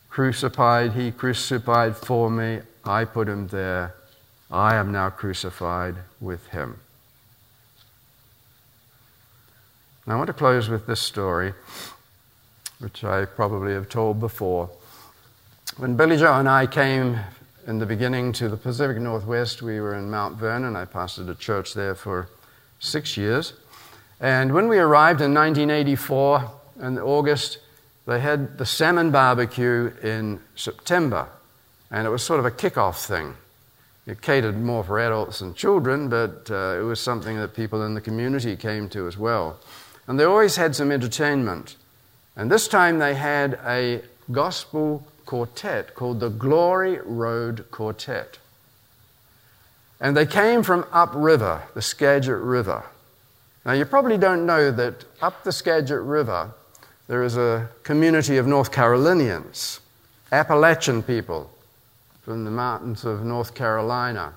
Crucified, 0.10 0.92
He 0.92 1.12
crucified 1.12 1.98
for 1.98 2.30
me. 2.30 2.60
I 2.86 3.06
put 3.06 3.28
Him 3.28 3.48
there. 3.48 3.96
I 4.52 4.76
am 4.76 4.92
now 4.92 5.10
crucified 5.10 5.96
with 6.20 6.46
Him. 6.48 6.80
Now, 10.06 10.16
I 10.16 10.18
want 10.18 10.28
to 10.28 10.34
close 10.34 10.68
with 10.70 10.86
this 10.86 11.00
story, 11.00 11.54
which 12.80 13.04
I 13.04 13.26
probably 13.26 13.74
have 13.74 13.90
told 13.90 14.20
before. 14.20 14.70
When 15.78 15.96
Billy 15.96 16.18
Joe 16.18 16.34
and 16.34 16.50
I 16.50 16.68
came 16.68 17.18
in 17.66 17.80
the 17.80 17.86
beginning 17.86 18.34
to 18.34 18.50
the 18.50 18.58
Pacific 18.58 18.98
Northwest, 18.98 19.62
we 19.62 19.80
were 19.80 19.96
in 19.96 20.12
Mount 20.12 20.38
Vernon. 20.38 20.76
I 20.76 20.86
pastored 20.86 21.30
a 21.30 21.36
church 21.36 21.74
there 21.74 21.96
for 21.96 22.28
six 22.80 23.16
years. 23.16 23.54
And 24.22 24.54
when 24.54 24.68
we 24.68 24.78
arrived 24.78 25.20
in 25.20 25.34
1984, 25.34 26.52
in 26.84 27.00
August, 27.00 27.58
they 28.06 28.20
had 28.20 28.60
the 28.60 28.68
salmon 28.68 29.10
barbecue 29.10 29.92
in 30.04 30.40
September. 30.56 31.28
And 31.90 32.06
it 32.06 32.12
was 32.12 32.22
sort 32.22 32.40
of 32.40 32.46
a 32.46 32.52
kickoff 32.52 33.04
thing. 33.04 33.34
It 34.06 34.22
catered 34.22 34.62
more 34.62 34.84
for 34.84 35.00
adults 35.00 35.42
and 35.42 35.56
children, 35.56 36.08
but 36.08 36.50
uh, 36.52 36.78
it 36.80 36.84
was 36.84 37.00
something 37.00 37.38
that 37.38 37.56
people 37.56 37.84
in 37.84 37.96
the 37.96 38.02
community 38.02 38.56
came 38.56 38.90
to 38.90 39.08
as 39.08 39.18
well. 39.18 39.60
And 40.08 40.20
they 40.20 40.24
always 40.24 40.56
had 40.56 40.76
some 40.76 40.92
entertainment. 40.92 41.76
And 42.36 42.52
this 42.52 42.68
time 42.68 43.00
they 43.00 43.16
had 43.16 43.60
a 43.66 44.02
gospel 44.32 45.06
quartet 45.26 45.96
called 45.96 46.20
the 46.20 46.30
Glory 46.30 47.00
Road 47.04 47.66
Quartet. 47.72 48.38
And 50.00 50.16
they 50.16 50.26
came 50.26 50.64
from 50.64 50.86
upriver, 50.92 51.64
the 51.74 51.82
Skagit 51.82 52.38
River. 52.38 52.84
Now, 53.66 53.74
you 53.74 53.86
probably 53.86 54.18
don't 54.18 54.46
know 54.46 54.72
that 54.72 55.06
up 55.22 55.44
the 55.44 55.52
Skagit 55.52 56.02
River, 56.02 56.52
there 57.08 57.24
is 57.24 57.38
a 57.38 57.70
community 57.84 58.38
of 58.38 58.48
North 58.48 58.72
Carolinians, 58.72 59.82
Appalachian 60.32 61.04
people 61.04 61.50
from 62.24 62.44
the 62.46 62.52
mountains 62.52 63.06
of 63.06 63.24
North 63.24 63.54
Carolina. 63.54 64.34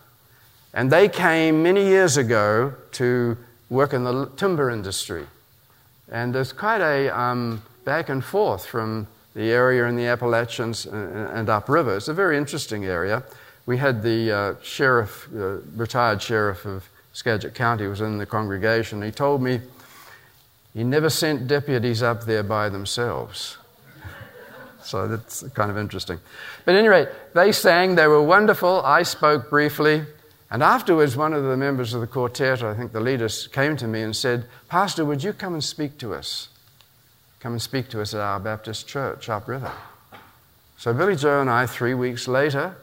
And 0.74 0.90
they 0.90 1.08
came 1.08 1.62
many 1.62 1.86
years 1.86 2.16
ago 2.16 2.74
to 2.92 3.36
work 3.70 3.92
in 3.92 4.04
the 4.04 4.26
timber 4.36 4.70
industry. 4.70 5.26
And 6.10 6.34
there's 6.34 6.52
quite 6.52 6.80
a 6.80 7.08
um, 7.18 7.62
back 7.84 8.08
and 8.08 8.22
forth 8.22 8.66
from 8.66 9.06
the 9.34 9.50
area 9.50 9.86
in 9.86 9.96
the 9.96 10.06
Appalachians 10.06 10.84
and, 10.84 11.16
and 11.30 11.48
upriver. 11.48 11.96
It's 11.96 12.08
a 12.08 12.14
very 12.14 12.36
interesting 12.36 12.84
area. 12.84 13.22
We 13.66 13.78
had 13.78 14.02
the 14.02 14.32
uh, 14.32 14.54
sheriff, 14.62 15.28
uh, 15.34 15.58
retired 15.76 16.20
sheriff 16.20 16.66
of 16.66 16.88
Skagit 17.14 17.54
County 17.54 17.86
was 17.86 18.00
in 18.00 18.18
the 18.18 18.26
congregation. 18.26 19.00
He 19.00 19.12
told 19.12 19.40
me 19.40 19.60
he 20.74 20.82
never 20.82 21.08
sent 21.08 21.46
deputies 21.46 22.02
up 22.02 22.24
there 22.24 22.42
by 22.42 22.68
themselves. 22.68 23.56
so 24.82 25.06
that's 25.06 25.44
kind 25.54 25.70
of 25.70 25.78
interesting. 25.78 26.18
But 26.64 26.74
anyway, 26.74 27.06
they 27.32 27.52
sang, 27.52 27.94
they 27.94 28.08
were 28.08 28.20
wonderful. 28.20 28.82
I 28.82 29.04
spoke 29.04 29.48
briefly. 29.48 30.02
And 30.50 30.62
afterwards, 30.62 31.16
one 31.16 31.32
of 31.32 31.44
the 31.44 31.56
members 31.56 31.94
of 31.94 32.00
the 32.00 32.06
quartet, 32.08 32.62
I 32.62 32.74
think 32.74 32.92
the 32.92 33.00
leaders, 33.00 33.46
came 33.46 33.76
to 33.76 33.86
me 33.86 34.02
and 34.02 34.14
said, 34.14 34.46
Pastor, 34.68 35.04
would 35.04 35.22
you 35.22 35.32
come 35.32 35.54
and 35.54 35.62
speak 35.64 35.98
to 35.98 36.14
us? 36.14 36.48
Come 37.38 37.52
and 37.52 37.62
speak 37.62 37.88
to 37.90 38.00
us 38.00 38.12
at 38.12 38.20
our 38.20 38.40
Baptist 38.40 38.88
church 38.88 39.28
upriver. 39.28 39.72
So 40.78 40.92
Billy 40.92 41.14
Joe 41.14 41.40
and 41.40 41.48
I, 41.48 41.66
three 41.66 41.94
weeks 41.94 42.26
later, 42.26 42.76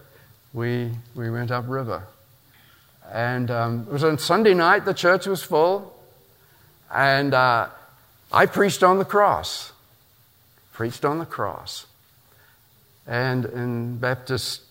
we, 0.54 0.92
we 1.16 1.30
went 1.30 1.52
upriver. 1.52 2.04
And 3.12 3.52
um, 3.52 3.82
it 3.90 3.92
was 3.92 4.04
on 4.04 4.18
Sunday 4.18 4.54
night, 4.54 4.86
the 4.86 4.94
church 4.94 5.28
was 5.28 5.44
full, 5.44 5.94
and 6.94 7.34
uh, 7.34 7.68
I 8.32 8.46
preached 8.46 8.84
on 8.84 9.00
the 9.00 9.06
cross. 9.06 9.74
Preached 10.72 11.04
on 11.04 11.20
the 11.20 11.26
cross. 11.26 11.86
And 13.06 13.46
in 13.46 13.98
Baptist 13.98 14.62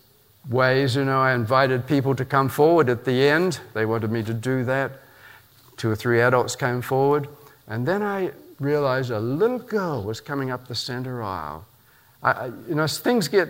ways, 0.48 0.96
you 0.96 1.04
know, 1.04 1.20
I 1.20 1.34
invited 1.34 1.86
people 1.86 2.14
to 2.14 2.24
come 2.24 2.48
forward 2.48 2.88
at 2.88 3.04
the 3.04 3.28
end. 3.28 3.60
They 3.74 3.84
wanted 3.84 4.10
me 4.10 4.22
to 4.22 4.32
do 4.32 4.64
that. 4.64 4.92
Two 5.76 5.90
or 5.90 5.96
three 5.96 6.22
adults 6.22 6.56
came 6.56 6.80
forward. 6.80 7.28
And 7.66 7.86
then 7.86 8.02
I 8.02 8.30
realized 8.58 9.10
a 9.10 9.20
little 9.20 9.58
girl 9.58 10.02
was 10.02 10.20
coming 10.20 10.50
up 10.50 10.66
the 10.66 10.74
center 10.74 11.22
aisle. 11.22 11.66
I, 12.22 12.46
you 12.68 12.74
know, 12.74 12.86
things 12.86 13.28
get 13.28 13.48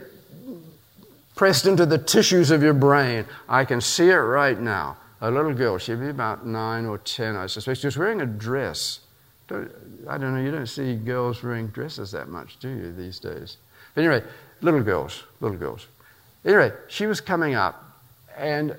pressed 1.41 1.65
into 1.65 1.87
the 1.87 1.97
tissues 1.97 2.51
of 2.51 2.63
your 2.63 2.75
brain. 2.75 3.25
I 3.49 3.65
can 3.65 3.81
see 3.81 4.11
it 4.11 4.15
right 4.15 4.61
now. 4.61 4.99
A 5.23 5.31
little 5.31 5.55
girl, 5.55 5.79
she'd 5.79 5.99
be 5.99 6.11
about 6.11 6.47
nine 6.47 6.85
or 6.85 6.99
ten, 6.99 7.35
I 7.35 7.47
suspect. 7.47 7.81
She 7.81 7.87
was 7.87 7.97
wearing 7.97 8.21
a 8.21 8.27
dress. 8.27 9.01
Don't, 9.49 9.73
I 10.07 10.19
don't 10.19 10.35
know, 10.35 10.43
you 10.43 10.51
don't 10.51 10.67
see 10.67 10.97
girls 10.97 11.43
wearing 11.43 11.69
dresses 11.69 12.11
that 12.11 12.29
much, 12.29 12.59
do 12.59 12.69
you, 12.69 12.93
these 12.93 13.19
days? 13.19 13.57
Anyway, 13.97 14.23
little 14.61 14.83
girls, 14.83 15.23
little 15.41 15.57
girls. 15.57 15.87
Anyway, 16.45 16.73
she 16.89 17.07
was 17.07 17.23
coming 17.23 17.55
up, 17.55 17.91
and 18.37 18.77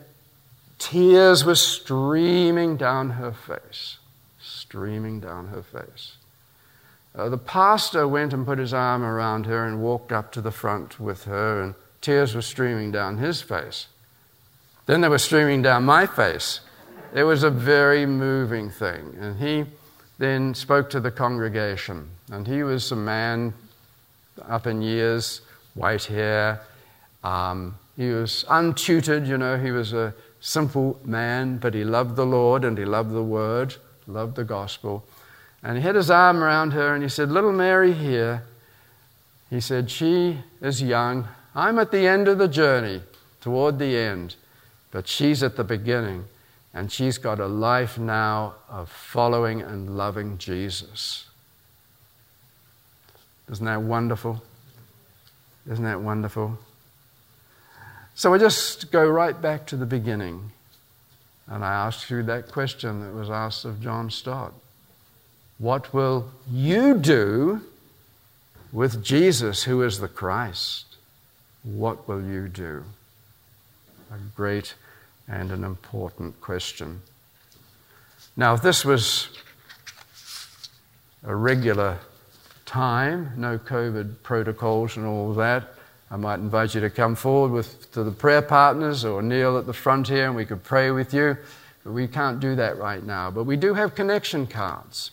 tears 0.78 1.44
were 1.44 1.56
streaming 1.56 2.78
down 2.78 3.10
her 3.10 3.32
face, 3.32 3.98
streaming 4.40 5.20
down 5.20 5.48
her 5.48 5.64
face. 5.64 6.18
Uh, 7.16 7.28
the 7.28 7.40
pastor 7.40 8.08
went 8.08 8.34
and 8.34 8.46
put 8.46 8.60
his 8.60 8.72
arm 8.72 9.02
around 9.02 9.48
her 9.48 9.66
and 9.66 9.82
walked 9.82 10.12
up 10.12 10.32
to 10.34 10.42
the 10.42 10.52
front 10.52 11.00
with 11.00 11.24
her 11.24 11.64
and 11.64 11.74
Tears 12.02 12.36
were 12.36 12.42
streaming 12.42 12.92
down 12.92 13.18
his 13.18 13.42
face. 13.42 13.88
Then 14.86 15.02
they 15.02 15.08
were 15.08 15.20
streaming 15.20 15.62
down 15.62 15.84
my 15.86 16.08
face. 16.08 16.62
It 17.14 17.24
was 17.24 17.44
a 17.44 17.50
very 17.52 18.06
moving 18.06 18.70
thing. 18.70 19.16
And 19.20 19.38
he 19.38 19.66
then 20.18 20.54
spoke 20.54 20.90
to 20.92 21.00
the 21.00 21.12
congregation. 21.12 22.10
And 22.32 22.48
he 22.48 22.64
was 22.64 22.92
a 22.92 22.96
man 22.96 23.54
up 24.48 24.68
in 24.68 24.82
years, 24.82 25.42
white 25.76 26.06
hair. 26.06 26.62
Um, 27.24 27.76
he 27.98 28.10
was 28.10 28.46
untutored, 28.50 29.28
you 29.28 29.38
know, 29.38 29.58
he 29.58 29.72
was 29.72 29.94
a 29.94 30.14
simple 30.40 31.00
man, 31.06 31.58
but 31.58 31.74
he 31.74 31.84
loved 31.84 32.16
the 32.16 32.26
Lord 32.26 32.66
and 32.66 32.78
he 32.78 32.86
loved 32.86 33.12
the 33.12 33.24
word, 33.24 33.76
loved 34.08 34.36
the 34.36 34.44
gospel. 34.44 35.06
And 35.64 35.78
he 35.78 35.84
had 35.84 35.96
his 35.96 36.10
arm 36.10 36.44
around 36.44 36.72
her 36.72 36.96
and 36.96 37.04
he 37.04 37.10
said, 37.10 37.32
Little 37.32 37.52
Mary 37.52 37.94
here, 37.94 38.44
he 39.50 39.60
said, 39.60 39.92
She 39.92 40.40
is 40.62 40.82
young. 40.82 41.28
I'm 41.56 41.80
at 41.80 41.92
the 41.92 42.08
end 42.08 42.28
of 42.28 42.38
the 42.38 42.48
journey, 42.48 43.02
toward 43.42 43.80
the 43.80 43.98
end, 43.98 44.36
but 44.92 45.08
she's 45.08 45.44
at 45.44 45.56
the 45.56 45.64
beginning. 45.64 46.26
And 46.74 46.92
she's 46.92 47.18
got 47.18 47.40
a 47.40 47.48
life 47.48 47.98
now 47.98 48.56
of 48.70 48.90
following 48.90 49.62
and 49.62 49.98
loving 49.98 50.38
Jesus. 50.38 51.26
Isn't 53.52 53.66
that 53.66 53.82
wonderful? 53.82 54.42
Isn't 55.70 55.84
that 55.84 56.00
wonderful? 56.00 56.58
So 58.16 58.32
we 58.32 58.40
just 58.40 58.92
go 58.92 59.06
right 59.06 59.40
back 59.40 59.66
to 59.68 59.76
the 59.76 59.86
beginning. 59.86 60.52
And 61.48 61.66
I 61.66 61.74
ask 61.74 62.10
you 62.10 62.24
that 62.24 62.50
question 62.50 63.02
that 63.02 63.14
was 63.14 63.30
asked 63.30 63.66
of 63.66 63.82
John 63.82 64.10
Stott 64.10 64.54
What 65.58 65.94
will 65.94 66.32
you 66.50 66.98
do 66.98 67.62
with 68.72 69.04
Jesus, 69.04 69.64
who 69.64 69.82
is 69.82 70.00
the 70.00 70.08
Christ, 70.08 70.91
what 71.64 72.08
will 72.08 72.24
you 72.24 72.48
do? 72.48 72.84
A 74.12 74.18
great 74.36 74.74
and 75.28 75.52
an 75.52 75.64
important 75.64 76.40
question. 76.42 77.02
Now, 78.36 78.54
if 78.54 78.62
this 78.62 78.84
was 78.84 79.30
a 81.24 81.36
regular 81.36 81.98
time, 82.66 83.32
no 83.38 83.58
COVID 83.58 84.24
protocols 84.24 84.98
and 84.98 85.06
all 85.06 85.34
that, 85.34 85.74
I 86.10 86.18
might 86.18 86.40
invite 86.40 86.76
you 86.76 86.82
to 86.82 86.90
come 86.90 87.16
forward 87.16 87.52
with, 87.52 87.92
to 87.94 88.04
the 88.04 88.12
prayer 88.12 88.42
partners 88.42 89.06
or 89.06 89.22
kneel 89.22 89.58
at 89.58 89.66
the 89.66 89.74
front 89.74 90.08
here 90.08 90.26
and 90.26 90.36
we 90.36 90.46
could 90.46 90.64
pray 90.64 90.92
with 90.92 91.14
you. 91.14 91.38
But 91.84 91.94
we 91.94 92.08
can't 92.08 92.40
do 92.40 92.56
that 92.56 92.78
right 92.78 93.04
now. 93.04 93.32
But 93.32 93.46
we 93.46 93.56
do 93.56 93.74
have 93.74 93.96
connection 93.96 94.46
cards. 94.46 95.12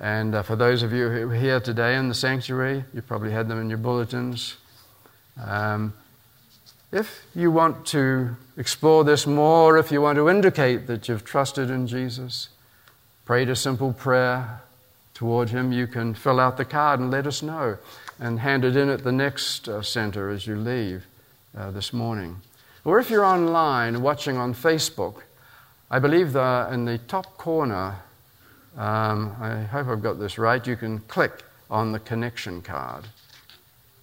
And 0.00 0.34
uh, 0.34 0.42
for 0.42 0.56
those 0.56 0.82
of 0.82 0.92
you 0.92 1.08
who 1.08 1.30
are 1.30 1.34
here 1.34 1.60
today 1.60 1.96
in 1.96 2.08
the 2.08 2.14
sanctuary, 2.14 2.84
you 2.94 3.02
probably 3.02 3.32
had 3.32 3.48
them 3.48 3.60
in 3.60 3.68
your 3.68 3.78
bulletins. 3.78 4.56
Um, 5.42 5.94
if 6.92 7.24
you 7.34 7.50
want 7.50 7.86
to 7.86 8.36
explore 8.56 9.04
this 9.04 9.26
more, 9.26 9.78
if 9.78 9.90
you 9.90 10.00
want 10.00 10.16
to 10.16 10.28
indicate 10.28 10.86
that 10.86 11.08
you've 11.08 11.24
trusted 11.24 11.70
in 11.70 11.86
Jesus, 11.86 12.48
prayed 13.24 13.48
a 13.48 13.56
simple 13.56 13.92
prayer 13.92 14.60
toward 15.12 15.50
Him, 15.50 15.72
you 15.72 15.86
can 15.86 16.14
fill 16.14 16.38
out 16.38 16.56
the 16.56 16.64
card 16.64 17.00
and 17.00 17.10
let 17.10 17.26
us 17.26 17.42
know 17.42 17.78
and 18.20 18.40
hand 18.40 18.64
it 18.64 18.76
in 18.76 18.88
at 18.88 19.02
the 19.02 19.12
next 19.12 19.68
uh, 19.68 19.82
center 19.82 20.30
as 20.30 20.46
you 20.46 20.56
leave 20.56 21.04
uh, 21.56 21.70
this 21.70 21.92
morning. 21.92 22.40
Or 22.84 23.00
if 23.00 23.10
you're 23.10 23.24
online 23.24 24.02
watching 24.02 24.36
on 24.36 24.54
Facebook, 24.54 25.22
I 25.90 25.98
believe 25.98 26.32
the, 26.32 26.68
in 26.70 26.84
the 26.84 26.98
top 26.98 27.36
corner 27.38 27.96
um, 28.76 29.36
I 29.40 29.62
hope 29.62 29.86
I've 29.86 30.02
got 30.02 30.18
this 30.18 30.36
right. 30.36 30.64
You 30.66 30.76
can 30.76 30.98
click 31.00 31.44
on 31.70 31.92
the 31.92 32.00
connection 32.00 32.60
card. 32.60 33.04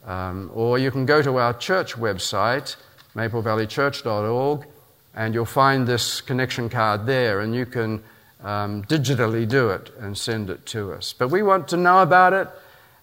Um, 0.05 0.49
or 0.53 0.79
you 0.79 0.91
can 0.91 1.05
go 1.05 1.21
to 1.21 1.37
our 1.37 1.53
church 1.53 1.95
website, 1.95 2.75
maplevalleychurch.org, 3.15 4.65
and 5.13 5.33
you'll 5.33 5.45
find 5.45 5.87
this 5.87 6.21
connection 6.21 6.69
card 6.69 7.05
there, 7.05 7.41
and 7.41 7.53
you 7.53 7.65
can 7.65 8.03
um, 8.43 8.83
digitally 8.85 9.47
do 9.47 9.69
it 9.69 9.91
and 9.99 10.17
send 10.17 10.49
it 10.49 10.65
to 10.67 10.93
us. 10.93 11.13
But 11.13 11.29
we 11.29 11.43
want 11.43 11.67
to 11.69 11.77
know 11.77 12.01
about 12.01 12.33
it, 12.33 12.47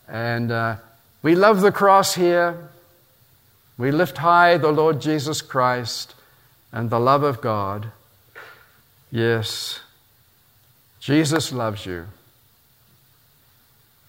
and 0.08 0.50
uh, 0.50 0.76
we 1.22 1.34
love 1.34 1.60
the 1.60 1.72
cross 1.72 2.14
here. 2.14 2.68
We 3.76 3.92
lift 3.92 4.18
high 4.18 4.56
the 4.56 4.72
Lord 4.72 5.00
Jesus 5.00 5.40
Christ 5.40 6.14
and 6.72 6.90
the 6.90 6.98
love 6.98 7.22
of 7.22 7.40
God. 7.40 7.92
Yes. 9.10 9.80
Jesus 11.00 11.52
loves 11.52 11.86
you. 11.86 12.06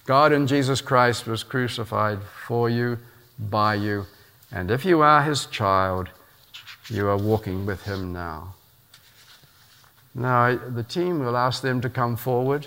God 0.10 0.32
in 0.32 0.47
Jesus 0.47 0.82
Christ 0.82 1.28
was 1.28 1.43
crucified 1.43 2.18
for 2.47 2.68
you, 2.68 2.97
by 3.38 3.76
you, 3.76 4.07
and 4.51 4.72
if 4.72 4.84
you 4.84 5.01
are 5.01 5.22
his 5.22 5.45
child, 5.45 6.10
you 6.89 7.07
are 7.07 7.16
walking 7.16 7.68
with 7.68 7.84
him 7.84 8.12
now. 8.12 8.55
Now, 10.16 10.57
the 10.57 10.82
team 10.82 11.20
will 11.20 11.38
ask 11.38 11.62
them 11.62 11.80
to 11.82 11.91
come 11.91 12.16
forward, 12.16 12.66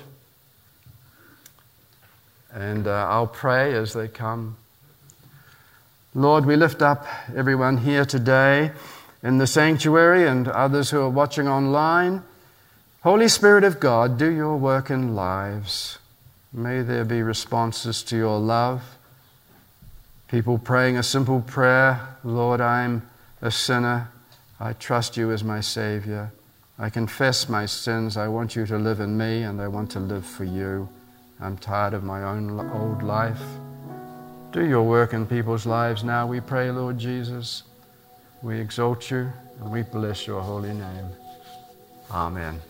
and 2.52 2.86
uh, 2.86 3.08
I'll 3.10 3.26
pray 3.26 3.74
as 3.74 3.92
they 3.92 4.06
come. 4.06 4.56
Lord, 6.14 6.46
we 6.46 6.54
lift 6.54 6.80
up 6.80 7.08
everyone 7.34 7.78
here 7.78 8.04
today 8.04 8.70
in 9.20 9.38
the 9.38 9.48
sanctuary 9.48 10.28
and 10.28 10.46
others 10.46 10.90
who 10.90 11.00
are 11.00 11.10
watching 11.10 11.48
online. 11.48 12.22
Holy 13.00 13.26
Spirit 13.26 13.64
of 13.64 13.80
God, 13.80 14.16
do 14.16 14.30
your 14.30 14.56
work 14.56 14.90
in 14.90 15.16
lives. 15.16 15.98
May 16.52 16.82
there 16.82 17.04
be 17.04 17.22
responses 17.22 18.02
to 18.04 18.16
your 18.16 18.38
love. 18.38 18.82
People 20.28 20.58
praying 20.58 20.96
a 20.96 21.02
simple 21.02 21.40
prayer 21.40 22.16
Lord, 22.24 22.60
I'm 22.60 23.08
a 23.40 23.50
sinner. 23.50 24.08
I 24.60 24.74
trust 24.74 25.16
you 25.16 25.32
as 25.32 25.42
my 25.42 25.60
Savior. 25.60 26.32
I 26.78 26.90
confess 26.90 27.48
my 27.48 27.66
sins. 27.66 28.16
I 28.16 28.28
want 28.28 28.54
you 28.54 28.64
to 28.66 28.78
live 28.78 29.00
in 29.00 29.16
me, 29.16 29.42
and 29.42 29.60
I 29.60 29.68
want 29.68 29.90
to 29.92 30.00
live 30.00 30.24
for 30.24 30.44
you. 30.44 30.88
I'm 31.40 31.56
tired 31.56 31.94
of 31.94 32.04
my 32.04 32.22
own 32.22 32.50
old 32.70 33.02
life. 33.02 33.42
Do 34.52 34.64
your 34.66 34.82
work 34.82 35.14
in 35.14 35.26
people's 35.26 35.64
lives 35.64 36.04
now, 36.04 36.26
we 36.26 36.40
pray, 36.40 36.70
Lord 36.70 36.98
Jesus. 36.98 37.62
We 38.42 38.60
exalt 38.60 39.10
you 39.10 39.32
and 39.60 39.72
we 39.72 39.82
bless 39.82 40.26
your 40.26 40.42
holy 40.42 40.74
name. 40.74 41.08
Amen. 42.10 42.60